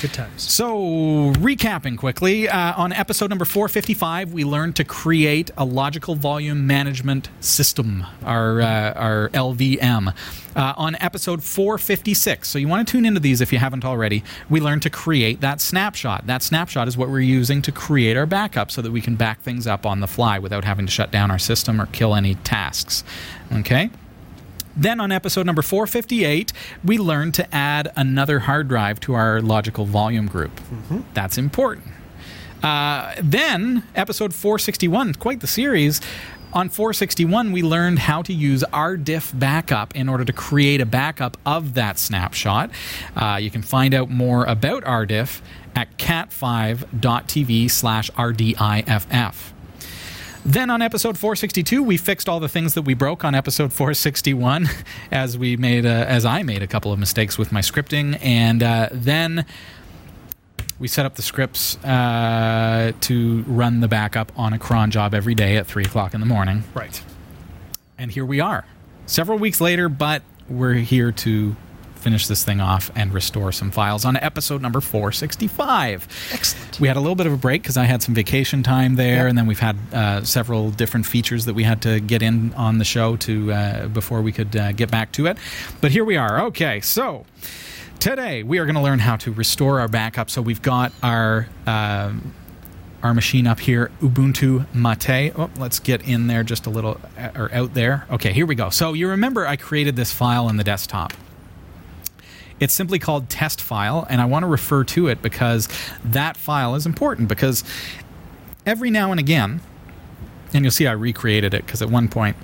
[0.00, 0.50] Good times.
[0.50, 6.66] So, recapping quickly, uh, on episode number 455, we learned to create a logical volume
[6.66, 10.14] management system, our, uh, our LVM.
[10.56, 14.24] Uh, on episode 456, so you want to tune into these if you haven't already,
[14.48, 16.26] we learned to create that snapshot.
[16.26, 19.42] That snapshot is what we're using to create our backup so that we can back
[19.42, 22.34] things up on the fly without having to shut down our system or kill any
[22.36, 23.04] tasks.
[23.52, 23.90] Okay?
[24.76, 26.52] Then on episode number 458,
[26.84, 30.52] we learned to add another hard drive to our logical volume group.
[31.14, 31.86] That's important.
[32.62, 36.00] Uh, then, episode 461, quite the series.
[36.52, 41.36] On 461, we learned how to use RDiff backup in order to create a backup
[41.46, 42.70] of that snapshot.
[43.16, 45.40] Uh, you can find out more about RDiff
[45.76, 49.52] at cat5.tv slash RDIFF.
[50.44, 54.68] Then on episode 462, we fixed all the things that we broke on episode 461,
[55.12, 58.62] as we made, a, as I made a couple of mistakes with my scripting, and
[58.62, 59.44] uh, then
[60.78, 65.34] we set up the scripts uh, to run the backup on a cron job every
[65.34, 66.64] day at three o'clock in the morning.
[66.72, 67.02] Right.
[67.98, 68.64] And here we are,
[69.04, 71.54] several weeks later, but we're here to
[72.00, 76.08] finish this thing off and restore some files on episode number 465.
[76.32, 76.80] Excellent.
[76.80, 79.16] We had a little bit of a break because I had some vacation time there,
[79.24, 79.28] Yep.
[79.28, 82.78] and then we've had uh, several different features that we had to get in on
[82.78, 85.36] the show to uh, before we could uh, get back to it.
[85.80, 86.40] But here we are.
[86.46, 87.26] Okay, so
[87.98, 90.30] today we are going to learn how to restore our backup.
[90.30, 92.34] So we've got our um,
[93.02, 95.32] our machine up here, Ubuntu Mate.
[95.34, 98.06] Oh, let's get in there just a little, uh, or out there.
[98.10, 98.68] Okay, here we go.
[98.68, 101.14] So you remember I created this file in the desktop.
[102.60, 105.68] It's simply called test file, and I want to refer to it because
[106.04, 107.64] that file is important because
[108.66, 109.60] every now and again,
[110.52, 112.36] and you'll see I recreated it because at one point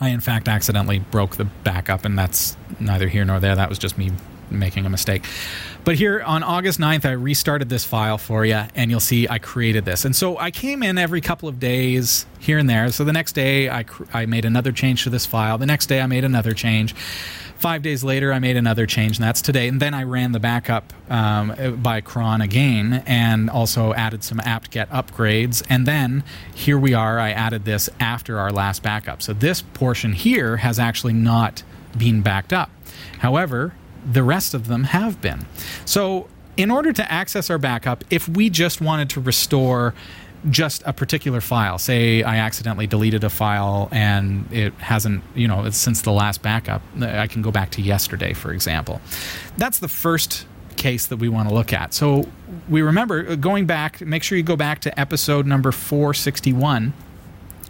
[0.00, 3.54] I, in fact, accidentally broke the backup, and that's neither here nor there.
[3.54, 4.12] That was just me
[4.50, 5.24] making a mistake.
[5.84, 9.38] But here on August 9th, I restarted this file for you, and you'll see I
[9.38, 10.04] created this.
[10.04, 12.90] And so I came in every couple of days here and there.
[12.90, 15.58] So the next day, I, cr- I made another change to this file.
[15.58, 16.94] The next day, I made another change.
[17.64, 19.68] Five days later, I made another change, and that's today.
[19.68, 24.90] And then I ran the backup um, by cron again and also added some apt-get
[24.90, 25.62] upgrades.
[25.70, 27.18] And then here we are.
[27.18, 29.22] I added this after our last backup.
[29.22, 31.62] So this portion here has actually not
[31.96, 32.70] been backed up.
[33.20, 33.72] However,
[34.04, 35.46] the rest of them have been.
[35.86, 39.94] So in order to access our backup, if we just wanted to restore
[40.50, 41.78] just a particular file.
[41.78, 46.82] Say I accidentally deleted a file and it hasn't, you know, since the last backup.
[47.00, 49.00] I can go back to yesterday, for example.
[49.56, 51.94] That's the first case that we want to look at.
[51.94, 52.28] So
[52.68, 56.92] we remember uh, going back, make sure you go back to episode number 461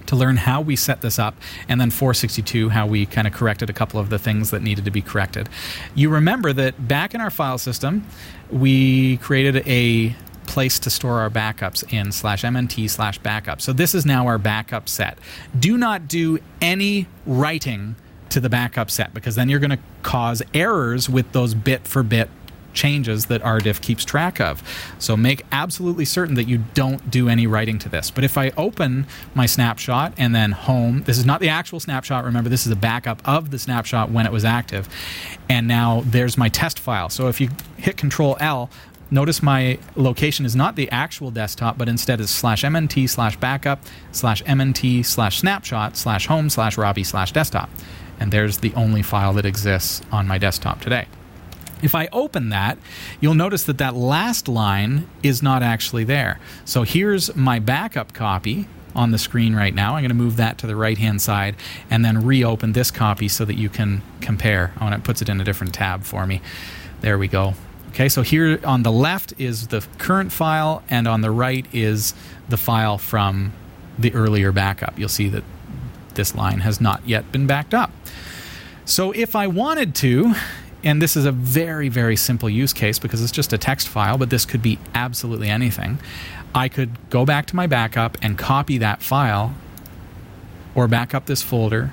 [0.07, 1.35] to learn how we set this up,
[1.67, 4.85] and then 462, how we kind of corrected a couple of the things that needed
[4.85, 5.49] to be corrected.
[5.95, 8.07] You remember that back in our file system,
[8.51, 10.15] we created a
[10.47, 13.61] place to store our backups in slash mnt slash backup.
[13.61, 15.19] So this is now our backup set.
[15.59, 17.97] Do not do any writing
[18.31, 22.03] to the backup set because then you're going to cause errors with those bit for
[22.03, 22.29] bit
[22.75, 24.63] changes that RDiff keeps track of.
[24.99, 28.11] So make absolutely certain that you don't do any writing to this.
[28.11, 32.25] But if I open my snapshot and then home, this is not the actual snapshot.
[32.25, 34.89] Remember, this is a backup of the snapshot when it was active.
[35.49, 37.09] And now there's my test file.
[37.09, 38.69] So if you hit Control L,
[39.15, 43.81] notice my location is not the actual desktop, but instead is slash mnt slash backup
[44.13, 47.71] slash mnt slash snapshot slash home slash robbie slash desktop.
[48.21, 51.07] And there's the only file that exists on my desktop today.
[51.83, 52.79] If I open that,
[53.21, 56.41] you'll notice that that last line is not actually there.
[56.65, 59.97] So here's my backup copy on the screen right now.
[59.97, 61.57] I'm going to move that to the right hand side
[61.91, 64.73] and then reopen this copy so that you can compare.
[64.81, 66.41] Oh, and it puts it in a different tab for me.
[67.01, 67.55] There we go.
[67.95, 72.13] Okay, so here on the left is the current file, and on the right is
[72.49, 73.53] the file from
[73.97, 74.99] the earlier backup.
[74.99, 75.45] You'll see that
[76.15, 77.93] this line has not yet been backed up.
[78.85, 80.35] So if I wanted to,
[80.83, 84.19] and this is a very, very simple use case because it's just a text file,
[84.19, 86.01] but this could be absolutely anything.
[86.53, 89.55] I could go back to my backup and copy that file
[90.75, 91.93] or back up this folder,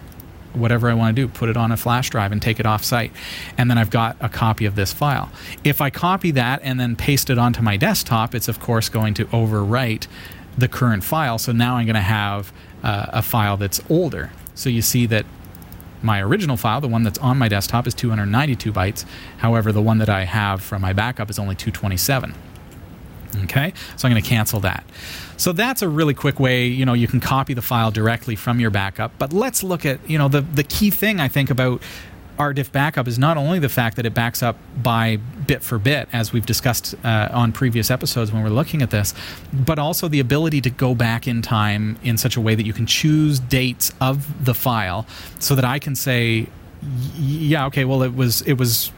[0.54, 2.84] whatever I want to do, put it on a flash drive and take it off
[2.84, 3.12] site.
[3.58, 5.32] And then I've got a copy of this file.
[5.64, 9.14] If I copy that and then paste it onto my desktop, it's of course going
[9.16, 10.08] to overwrite
[10.58, 11.38] the current file.
[11.38, 12.52] So now I'm going to have
[12.84, 14.32] uh, a file that's older.
[14.56, 15.26] So you see that
[16.02, 19.06] my original file, the one that's on my desktop, is 292 bytes.
[19.38, 22.34] However, the one that I have from my backup is only 227.
[23.44, 24.84] Okay, so I'm going to cancel that.
[25.42, 28.60] So that's a really quick way, you know, you can copy the file directly from
[28.60, 29.12] your backup.
[29.18, 31.82] But let's look at, you know, the, the key thing I think about
[32.38, 35.16] RDiff backup is not only the fact that it backs up by
[35.48, 39.16] bit for bit, as we've discussed uh, on previous episodes when we're looking at this,
[39.52, 42.74] but also the ability to go back in time in such a way that you
[42.74, 45.08] can choose dates of the file
[45.40, 46.50] so that I can say,
[47.16, 48.92] yeah, okay, well, it was, it was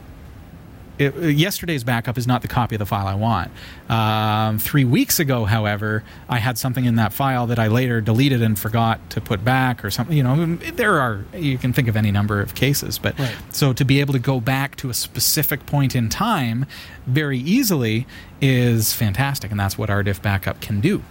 [0.98, 3.50] it, yesterday's backup is not the copy of the file I want.
[3.88, 8.42] Um, three weeks ago, however, I had something in that file that I later deleted
[8.42, 10.16] and forgot to put back or something.
[10.16, 12.98] You know, there are, you can think of any number of cases.
[12.98, 13.34] But Right.
[13.50, 16.66] so to be able to go back to a specific point in time
[17.06, 18.06] very easily
[18.40, 19.50] is fantastic.
[19.50, 21.02] And that's what RDiff backup can do.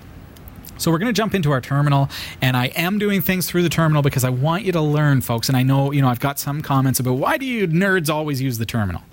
[0.77, 2.09] So we're going to jump into our terminal,
[2.41, 5.47] and I am doing things through the terminal because I want you to learn, folks.
[5.47, 8.41] And I know, you know, I've got some comments about why do you nerds always
[8.41, 9.03] use the terminal.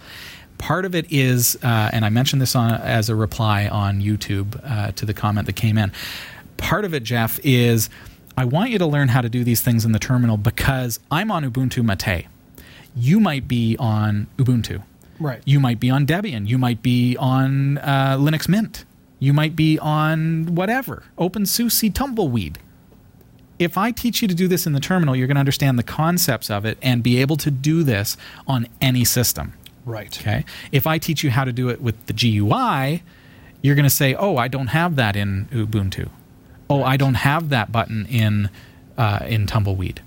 [0.61, 4.61] Part of it is, uh, and I mentioned this on, as a reply on YouTube
[4.63, 5.91] uh, to the comment that came in.
[6.59, 7.89] Part of it, Jeff, is
[8.37, 11.31] I want you to learn how to do these things in the terminal because I'm
[11.31, 12.27] on Ubuntu Mate.
[12.95, 14.83] You might be on Ubuntu.
[15.19, 15.41] Right.
[15.47, 16.47] You might be on Debian.
[16.47, 18.85] You might be on uh, Linux Mint.
[19.19, 22.59] You might be on whatever, OpenSUSE Tumbleweed.
[23.59, 25.83] If I teach you to do this in the terminal, you're going to understand the
[25.83, 29.55] concepts of it and be able to do this on any system.
[29.85, 30.17] Right.
[30.21, 30.45] Okay.
[30.73, 33.03] If I teach you how to do it with the GUI,
[33.63, 36.11] you're going to say, "Oh, I don't have that in Ubuntu.
[36.69, 38.51] Oh, I don't have that button in
[38.97, 40.03] uh, in Tumbleweed."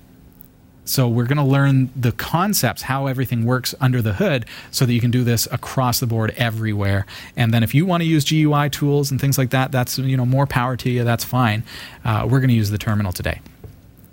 [0.86, 4.92] So we're going to learn the concepts, how everything works under the hood, so that
[4.92, 7.06] you can do this across the board everywhere.
[7.36, 10.16] And then if you want to use GUI tools and things like that, that's you
[10.16, 11.04] know more power to you.
[11.04, 11.64] That's fine.
[12.04, 13.40] Uh, we're going to use the terminal today.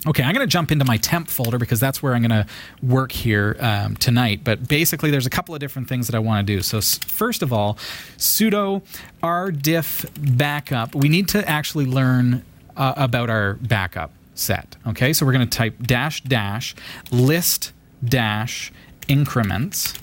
[0.08, 2.47] Okay, I'm going to jump into my temp folder because that's where I'm going to
[2.82, 4.41] work here um, tonight.
[4.43, 6.64] But basically, there's a couple of different things that I want to do.
[6.64, 7.76] So, first of all,
[8.18, 8.82] sudo
[9.22, 10.95] rdiff backup.
[10.95, 12.43] We need to actually learn
[12.76, 14.76] uh, about our backup set.
[14.88, 16.74] Okay, so we're going to type dash dash
[17.12, 17.72] list
[18.04, 18.72] dash
[19.08, 19.93] increments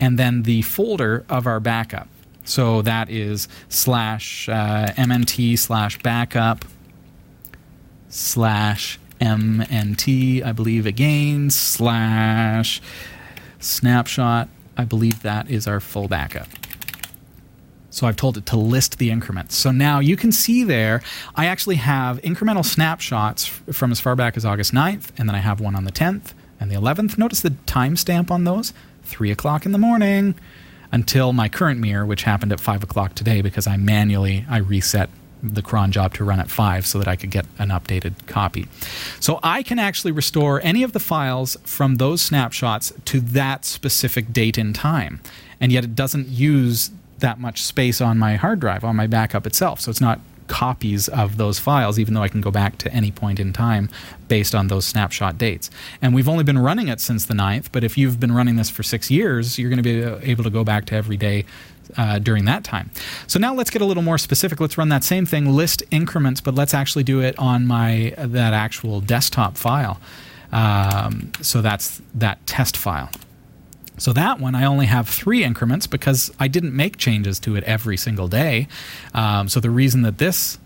[0.00, 2.08] and then the folder of our backup.
[2.44, 6.64] So that is slash uh, mnt slash backup
[8.08, 12.80] slash mnt, I believe again, slash
[13.58, 14.48] snapshot.
[14.76, 16.48] I believe that is our full backup.
[17.90, 19.56] So I've told it to list the increments.
[19.56, 21.02] So now you can see there,
[21.34, 25.38] I actually have incremental snapshots from as far back as August 9th, and then I
[25.38, 27.16] have one on the 10th and the 11th.
[27.16, 30.34] Notice the timestamp on those 3 o'clock in the morning
[30.92, 35.08] until my current mirror, which happened at 5 o'clock today because I manually I reset
[35.54, 38.66] the cron job to run at 5 so that I could get an updated copy.
[39.20, 44.32] So I can actually restore any of the files from those snapshots to that specific
[44.32, 45.20] date in time.
[45.60, 49.46] And yet it doesn't use that much space on my hard drive, on my backup
[49.46, 49.80] itself.
[49.80, 53.10] So it's not copies of those files, even though I can go back to any
[53.10, 53.88] point in time
[54.28, 55.70] based on those snapshot dates.
[56.02, 58.70] And we've only been running it since the 9th, but if you've been running this
[58.70, 61.44] for six years, you're going to be able to go back to every day
[61.96, 62.90] uh, during that time.
[63.26, 64.60] So now let's get a little more specific.
[64.60, 68.54] Let's run that same thing, list increments, but let's actually do it on my that
[68.54, 70.00] actual desktop file.
[70.52, 73.10] Um, so that's that test file.
[73.98, 77.64] So that one, I only have three increments because I didn't make changes to it
[77.64, 78.68] every single day.
[79.14, 80.58] Um, so the reason that this,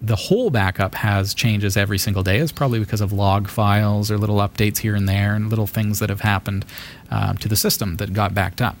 [0.00, 4.18] the whole backup has changes every single day is probably because of log files or
[4.18, 6.64] little updates here and there and little things that have happened
[7.10, 8.76] um, to the system that got backed up.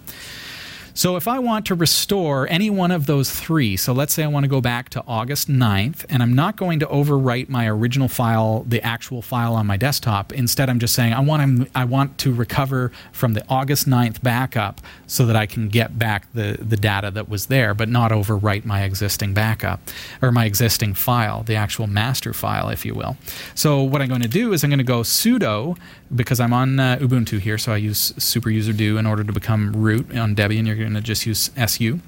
[0.98, 4.26] So if I want to restore any one of those three, so let's say I
[4.26, 8.08] want to go back to August 9th, and I'm not going to overwrite my original
[8.08, 10.32] file, the actual file on my desktop.
[10.32, 14.24] Instead, I'm just saying I want to, I want to recover from the August 9th
[14.24, 18.10] backup so that I can get back the, the data that was there, but not
[18.10, 19.78] overwrite my existing backup
[20.20, 23.16] or my existing file, the actual master file, if you will.
[23.54, 25.78] So what I'm going to do is I'm going to go sudo
[26.12, 29.32] because I'm on uh, Ubuntu here, so I use super user do in order to
[29.32, 30.66] become root on Debian.
[30.66, 32.00] You're going to just use su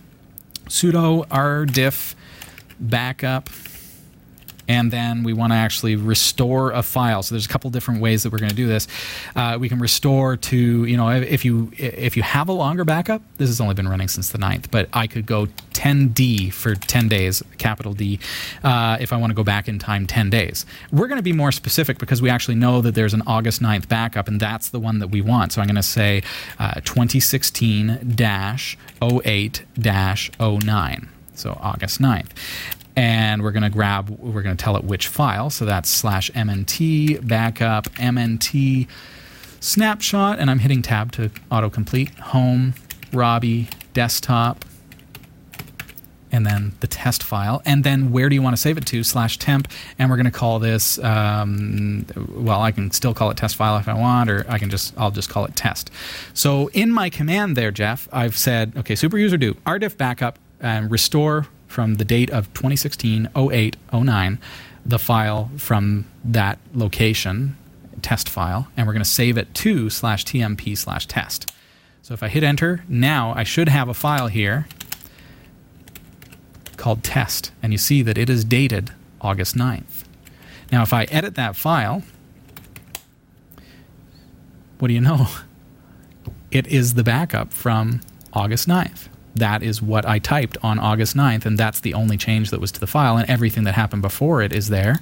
[0.68, 2.14] sudo rdiff
[2.78, 3.48] backup
[4.70, 7.24] and then we want to actually restore a file.
[7.24, 8.86] So there's a couple different ways that we're going to do this.
[9.34, 13.20] Uh, we can restore to you know if you if you have a longer backup.
[13.36, 17.08] This has only been running since the 9th, but I could go 10D for 10
[17.08, 18.20] days, capital D,
[18.62, 20.64] uh, if I want to go back in time 10 days.
[20.92, 23.88] We're going to be more specific because we actually know that there's an August 9th
[23.88, 25.52] backup, and that's the one that we want.
[25.52, 26.22] So I'm going to say
[26.60, 31.08] uh, 2016 08 09.
[31.34, 32.30] So August 9th
[32.96, 35.50] and we're going to grab we're going to tell it which file.
[35.50, 38.88] So that's slash mnt backup mnt
[39.60, 42.74] snapshot and i'm hitting tab to autocomplete home
[43.12, 44.64] robbie desktop
[46.32, 47.62] and then the test file.
[47.64, 49.02] And then where do you want to save it to?
[49.02, 49.68] Slash temp
[49.98, 53.76] and we're going to call this um, well i can still call it test file
[53.78, 55.90] if i want or i can just i'll just call it test.
[56.34, 60.90] So in my command there jeff i've said okay super user do rdiff backup and
[60.90, 64.38] restore from the date of 2016 08 09
[64.84, 67.56] the file from that location
[68.02, 71.52] test file and we're going to save it to slash tmp slash test.
[72.02, 74.66] So if i hit enter now i should have a file here
[76.76, 78.90] called test and you see that it is dated
[79.20, 80.04] august 9th
[80.72, 82.02] now if i edit that file
[84.78, 85.26] what do you know?
[86.50, 88.00] It is the backup from
[88.32, 92.50] august 9th that is what I typed on August 9th, and that's the only change
[92.50, 95.00] that was to the file, and everything that happened before it is there,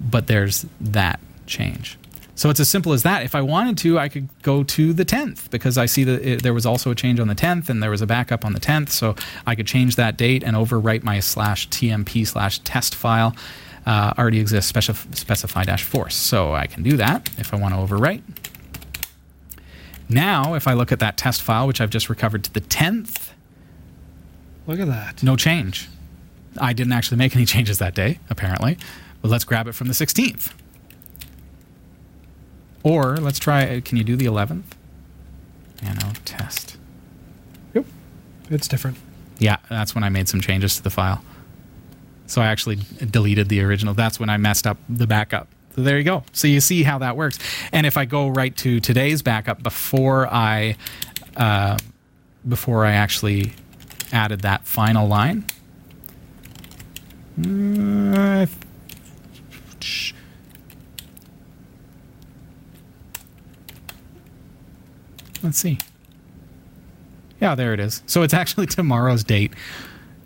[0.00, 1.98] but there's that change.
[2.36, 3.22] So it's as simple as that.
[3.22, 6.42] If I wanted to, I could go to the 10th because I see that it,
[6.42, 8.60] there was also a change on the 10th and there was a backup on the
[8.60, 8.88] 10th.
[8.88, 9.14] So
[9.46, 13.36] I could change that date and overwrite my slash tmp slash test file.
[13.86, 16.16] Uh, already exists specif- specify dash force.
[16.16, 18.22] So I can do that if I want to overwrite.
[20.08, 23.30] Now, if I look at that test file, which I've just recovered to the 10th,
[24.66, 25.22] Look at that.
[25.22, 25.88] no change.
[26.58, 28.78] I didn't actually make any changes that day, apparently.
[29.22, 30.52] But let's grab it from the 16th.
[32.82, 34.64] Or let's try, can you do the 11th?
[35.82, 36.76] Nano test.
[37.72, 37.86] Yep.
[38.50, 38.98] It's different.
[39.38, 41.24] Yeah, that's when I made some changes to the file.
[42.26, 42.76] So I actually
[43.10, 43.94] deleted the original.
[43.94, 45.48] That's when I messed up the backup.
[45.74, 46.24] So there you go.
[46.32, 47.38] So you see how that works.
[47.72, 50.76] And if I go right to today's backup before I
[51.36, 51.78] uh,
[52.48, 53.52] before I actually
[54.14, 55.44] added that final line.
[57.38, 58.46] Uh,
[65.42, 65.78] let's see.
[67.40, 68.02] Yeah, there it is.
[68.06, 69.52] So it's actually tomorrow's date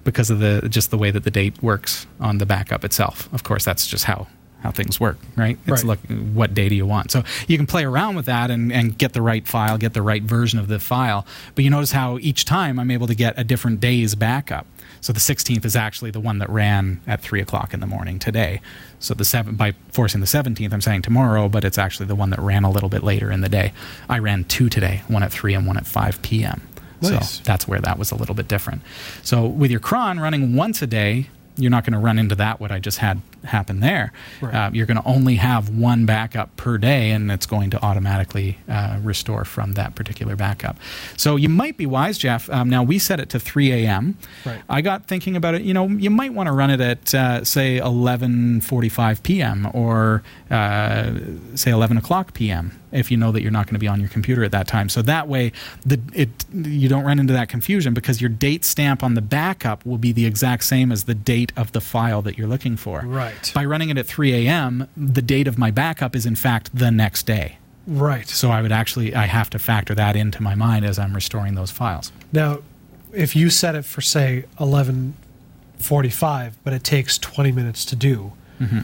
[0.05, 3.33] because of the just the way that the date works on the backup itself.
[3.33, 4.27] Of course, that's just how
[4.63, 5.57] how things work, right?
[5.67, 5.85] It's Right.
[5.85, 6.01] look
[6.35, 7.11] what data you want.
[7.13, 10.03] So you can play around with that and, and get the right file, get the
[10.03, 11.25] right version of the file.
[11.55, 14.67] But you notice how each time I'm able to get a different day's backup.
[15.01, 18.19] So the 16th is actually the one that ran at three o'clock in the morning
[18.19, 18.61] today.
[18.99, 22.31] So the seven by forcing the 17th, I'm saying tomorrow, but it's actually the one
[22.31, 23.73] that ran a little bit later in the day.
[24.09, 26.63] I ran two today, one at three and one at 5 p.m.
[27.01, 27.35] Nice.
[27.37, 28.83] So that's where that was a little bit different.
[29.23, 31.29] So with your cron running once a day,
[31.59, 34.13] you're not going to run into that what I just had happen there.
[34.41, 34.55] Right.
[34.55, 38.59] Uh, you're going to only have one backup per day, and it's going to automatically
[38.69, 40.77] uh, restore from that particular backup.
[41.17, 42.49] So you might be wise, Jeff.
[42.51, 44.17] Um, now we set it to 3 a.m.
[44.45, 44.63] Right.
[44.69, 45.63] I got thinking about it.
[45.63, 49.69] You know, you might want to run it at uh, say 11:45 p.m.
[49.75, 51.13] or uh,
[51.55, 52.79] say 11 o'clock p.m.
[52.93, 54.89] if you know that you're not going to be on your computer at that time.
[54.89, 55.53] So that way,
[55.85, 59.85] the it you don't run into that confusion because your date stamp on the backup
[59.85, 63.01] will be the exact same as the date of the file that you're looking for.
[63.01, 63.53] Right.
[63.55, 66.91] By running it at 3 a.m., the date of my backup is in fact the
[66.91, 67.59] next day.
[67.87, 68.29] Right.
[68.29, 71.55] So I would actually I have to factor that into my mind as I'm restoring
[71.55, 72.13] those files.
[72.33, 72.59] Now,
[73.13, 75.15] if you set it for say eleven
[75.79, 78.81] forty-five, but it takes twenty minutes to do, mm-hmm.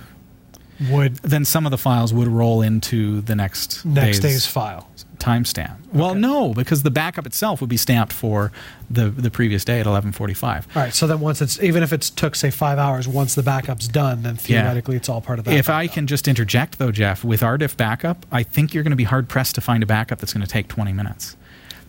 [0.90, 4.88] Would Then some of the files would roll into the next next day's day's file?
[5.18, 5.76] timestamp.
[5.92, 6.18] Well, Okay.
[6.20, 8.52] no, because the backup itself would be stamped for
[8.90, 10.66] the the previous day at 11:45.
[10.76, 10.92] All right.
[10.92, 14.22] So then once it's even if it took say five hours, once the backup's done,
[14.22, 15.54] then theoretically it's all part of that.
[15.54, 18.96] If I can just interject though, Jeff, with RDiff backup, I think you're going to
[18.96, 21.36] be hard pressed to find a backup that's going to take 20 minutes.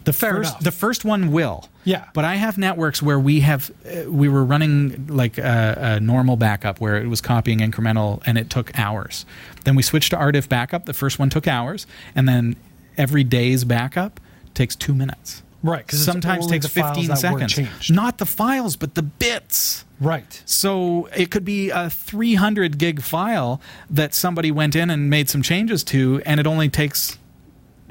[0.05, 0.63] The Fair first enough.
[0.63, 1.67] the first one will.
[1.83, 2.05] Yeah.
[2.13, 6.35] But I have networks where we have uh, we were running like a, a normal
[6.37, 9.25] backup where it was copying incremental and it took hours.
[9.65, 10.85] Then we switched to RDiff backup.
[10.85, 11.85] The first one took hours,
[12.15, 12.55] and then
[12.97, 14.19] every day's backup
[14.53, 15.41] takes two minutes.
[15.63, 17.17] Right, 'cause it's sometimes takes the files 15 that
[17.49, 17.89] seconds.
[17.89, 19.83] Not the files, but the bits.
[19.99, 20.43] right.
[20.45, 25.41] So it could be a 300 gig file that somebody went in and made some
[25.41, 27.17] changes to, and it only takes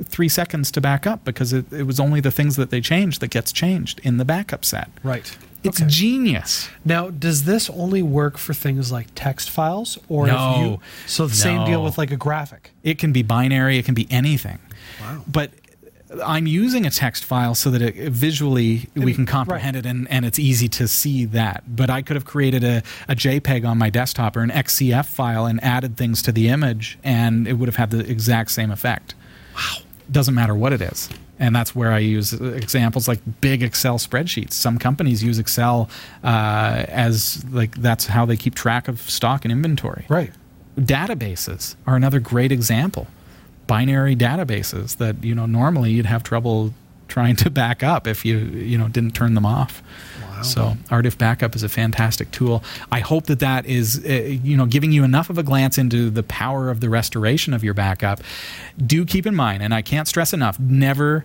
[0.03, 3.21] three seconds to back up because it, it was only the things that they changed
[3.21, 4.89] that gets changed in the backup set.
[5.03, 5.37] Right.
[5.63, 5.89] It's Okay.
[5.89, 6.69] genius.
[6.85, 10.61] Now, does this only work for things like text files, or if No.
[10.61, 12.73] you so the same deal with like a graphic?
[12.83, 14.59] It can be binary, it can be anything.
[15.01, 15.23] Wow.
[15.27, 15.53] But
[16.25, 20.25] I'm using a text file so that it, visually we can comprehend it and, and
[20.27, 21.65] it's easy to see that.
[21.67, 25.47] But I could have created a, a JPEG on my desktop or an XCF file
[25.47, 29.15] and added things to the image, and it would have had the exact same effect.
[29.57, 29.79] Wow.
[30.11, 31.09] Doesn't matter what it is.
[31.39, 34.53] And that's where I use examples like big Excel spreadsheets.
[34.53, 35.89] Some companies use Excel
[36.23, 40.31] uh, as like that's how they keep track of stock and inventory Right.
[40.79, 43.07] databases are another great example
[43.67, 46.73] binary databases that you know normally you'd have trouble
[47.09, 49.83] trying to back up if you you know didn't turn them off
[50.45, 54.67] so RDiff backup is a fantastic tool i hope that that is uh, you know
[54.67, 58.21] giving you enough of a glance into the power of the restoration of your backup
[58.87, 61.25] do keep in mind and i can't stress enough never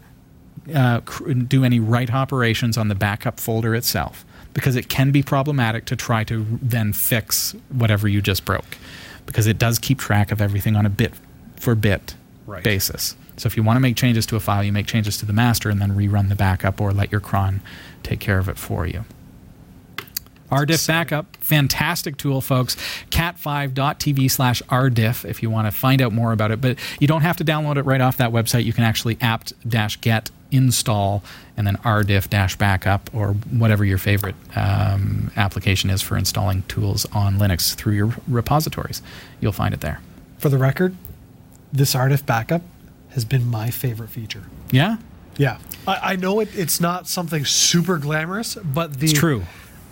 [0.74, 5.22] uh, cr- do any write operations on the backup folder itself because it can be
[5.24, 8.78] problematic to try to then fix whatever you just broke
[9.26, 11.14] because it does keep track of everything on a bit
[11.58, 12.16] for bit
[12.48, 12.64] Right.
[12.64, 13.16] basis.
[13.38, 15.34] So if you want to make changes to a file, you make changes to the
[15.34, 17.62] master and then rerun the backup or let your cron
[18.04, 19.06] take care of it for you.
[20.52, 22.76] RDiff backup, fantastic tool, folks.
[23.12, 26.60] cat5.tv slash RDiff if you want to find out more about it.
[26.60, 28.66] But you don't have to download it right off that website.
[28.66, 29.54] You can actually apt
[30.02, 31.24] get install
[31.56, 37.38] and then RDiff backup or whatever your favorite um, application is for installing tools on
[37.38, 39.02] Linux through your repositories.
[39.40, 40.02] You'll find it there.
[40.40, 40.96] For the record,
[41.72, 42.64] this RDiff backup
[43.10, 44.44] has been my favorite feature.
[44.72, 44.98] Yeah?
[45.40, 45.58] Yeah.
[45.88, 49.44] I, I know it, it's not something super glamorous, but the It's true.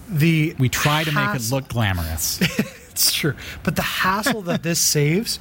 [0.09, 2.39] The We try to make it look glamorous.
[2.97, 3.35] It's true.
[3.61, 5.39] But the hassle that this saves,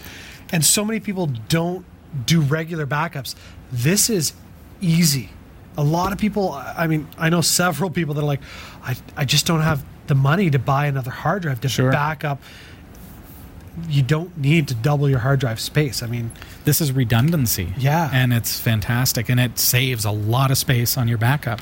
[0.53, 1.87] and so many people don't
[2.27, 3.35] do regular backups,
[3.73, 4.35] this is
[4.83, 5.31] easy.
[5.79, 8.43] A lot of people, I mean, I know several people that are like,
[8.83, 11.91] I, I just don't have the money to buy another hard drive to Sure.
[11.91, 12.43] back up.
[13.89, 16.03] You don't need to double your hard drive space.
[16.03, 16.31] I mean,
[16.65, 17.75] This is redundancy.
[17.77, 18.11] Yeah.
[18.13, 19.29] And it's fantastic.
[19.29, 21.61] And it saves a lot of space on your backup.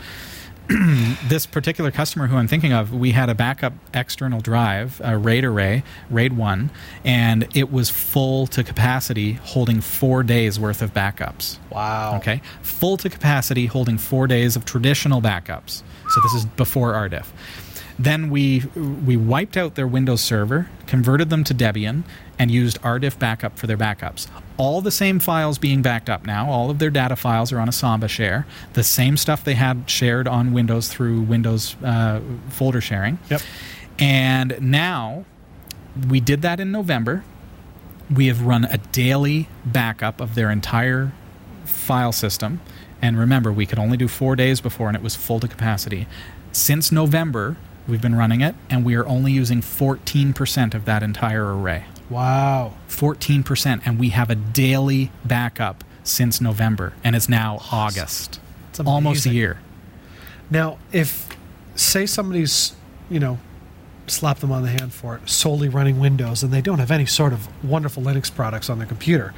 [1.29, 5.45] this particular customer who I'm thinking of, we had a backup external drive, a RAID
[5.45, 6.71] array, RAID 1,
[7.05, 11.59] and it was full to capacity, holding four days worth of backups.
[11.71, 12.17] wow.
[12.17, 12.41] Okay.
[12.62, 15.83] Full to capacity, holding four days of traditional backups.
[16.09, 17.27] So this is before RDiff.
[17.99, 22.03] Then we we wiped out their Windows server, converted them to Debian,
[22.38, 24.26] and used RDiff backup for their backups.
[24.57, 26.51] All the same files being backed up now.
[26.51, 28.47] All of their data files are on a Samba share.
[28.72, 33.18] The same stuff they had shared on Windows through Windows uh, folder sharing.
[33.30, 33.42] Yep.
[33.99, 35.24] And now
[36.09, 37.24] we did that in November.
[38.12, 41.12] We have run a daily backup of their entire
[41.64, 42.61] file system.
[43.01, 46.07] And remember, we could only do four days before, and it was full to capacity.
[46.53, 47.57] Since November,
[47.87, 51.85] we've been running it, and we are only using 14% of that entire array.
[52.11, 52.74] Wow.
[52.89, 53.82] 14%.
[53.85, 58.41] And we have a daily backup since November, and it's now August.
[58.70, 59.59] It's Almost a year.
[60.51, 61.28] Now, if
[61.74, 62.74] say somebody's,
[63.11, 63.39] you know,
[64.07, 67.07] slap them on the hand for it, solely running Windows, and they don't have any
[67.07, 69.32] sort of wonderful Linux products on their computer.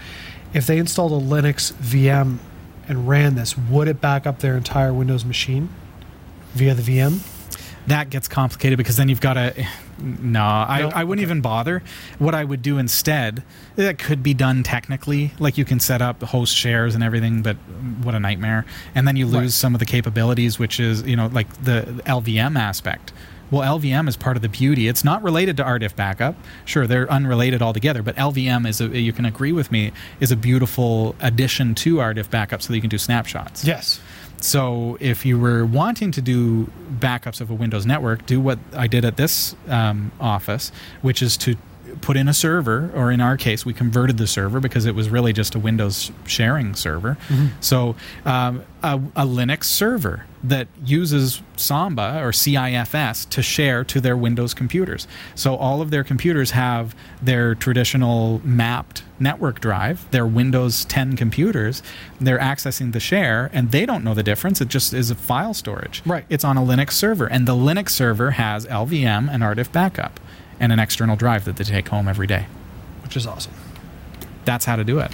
[0.52, 2.38] If they installed a Linux VM
[2.88, 5.68] and ran this, would it back up their entire Windows machine
[6.54, 7.20] via the VM?
[7.86, 9.66] That gets complicated because then you've got to
[9.98, 10.88] no I, No?
[10.90, 11.30] I wouldn't Okay.
[11.30, 11.82] even bother
[12.18, 13.42] what i would do instead
[13.76, 17.56] that could be done technically like you can set up host shares and everything but
[18.02, 19.50] what a nightmare and then you lose Right.
[19.52, 23.12] some of the capabilities which is you know like the lvm aspect
[23.50, 26.34] well lvm is part of the beauty it's not related to rdiff backup
[26.66, 30.36] sure they're unrelated altogether but lvm is a, you can agree with me is a
[30.36, 33.98] beautiful addition to rdiff backup so that you can do snapshots Yes.
[34.46, 36.70] So if you were wanting to do
[37.00, 40.70] backups of a Windows network, do what I did at this um, office,
[41.02, 41.56] which is to
[42.00, 45.08] put in a server, or in our case, we converted the server because it was
[45.08, 47.16] really just a Windows sharing server.
[47.60, 54.16] So um, a, a Linux server that uses Samba or CIFS to share to their
[54.16, 55.08] Windows computers.
[55.34, 61.82] So all of their computers have their traditional mapped network drive, their Windows 10 computers.
[62.20, 64.60] They're accessing the share, and they don't know the difference.
[64.60, 66.02] It just is a file storage.
[66.06, 66.24] Right.
[66.28, 70.20] It's on a Linux server, and the Linux server has LVM and RDiff backup
[70.60, 72.46] and an external drive that they take home every day.
[73.02, 73.52] Which is awesome.
[74.44, 75.12] That's how to do it.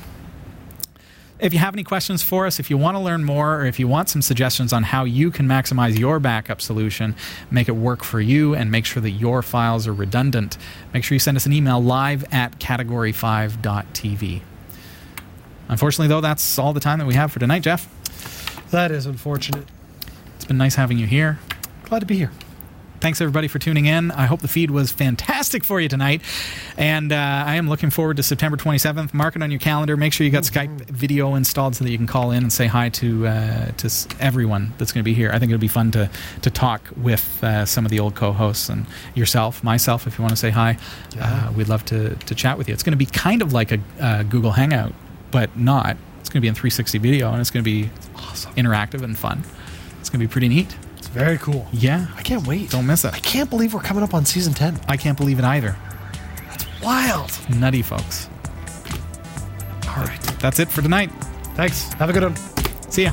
[1.43, 3.81] If you have any questions for us, if you want to learn more, or if
[3.81, 7.17] you want some suggestions on how you can maximize your backup solution,
[7.51, 10.57] make it work for you, and make sure that your files are redundant,
[10.95, 14.43] make sure you send us an email live at category5.tv.
[15.69, 17.89] Unfortunately, though, that's all the time that we have for tonight, Jeff.
[18.71, 19.67] That is unfortunate.
[20.37, 21.41] It's been nice having you here.
[21.85, 22.31] Glad to be here.
[23.03, 24.13] Thanks everybody for tuning in.
[24.13, 26.23] I hope the feed was fantastic for you tonight,
[26.77, 29.13] and uh, I am looking forward to September 27th.
[29.13, 29.97] Mark it on your calendar.
[29.97, 32.69] Make sure you got Skype video installed so that you can call in and say
[32.69, 33.91] hi to uh, to
[34.21, 35.33] everyone that's going to be here.
[35.33, 36.09] I think it'll be fun to
[36.43, 38.87] to talk with uh, some of the old co-hosts and
[39.17, 40.79] yourself, myself, if you want to say hi.
[41.17, 41.49] Yeah.
[41.49, 42.73] Uh, we'd love to to chat with you.
[42.75, 44.93] It's going to be kind of like a uh, Google Hangout,
[45.33, 45.97] but not.
[46.21, 48.55] It's going to be in 360 video, and it's going to be Awesome.
[48.55, 49.43] interactive and fun.
[49.99, 50.77] It's going to be pretty neat.
[51.13, 51.67] Very cool.
[51.73, 52.71] Yeah, I can't wait.
[52.71, 53.13] don't miss it.
[53.13, 54.81] I can't believe we're coming up on season 10.
[54.89, 55.77] I can't believe it either.
[56.49, 57.31] That's wild.
[57.55, 58.29] Nutty folks.
[59.89, 60.21] All right.
[60.41, 61.11] That's it for tonight.
[61.55, 61.93] Thanks.
[61.95, 62.37] Have a good one.
[62.91, 63.13] See ya.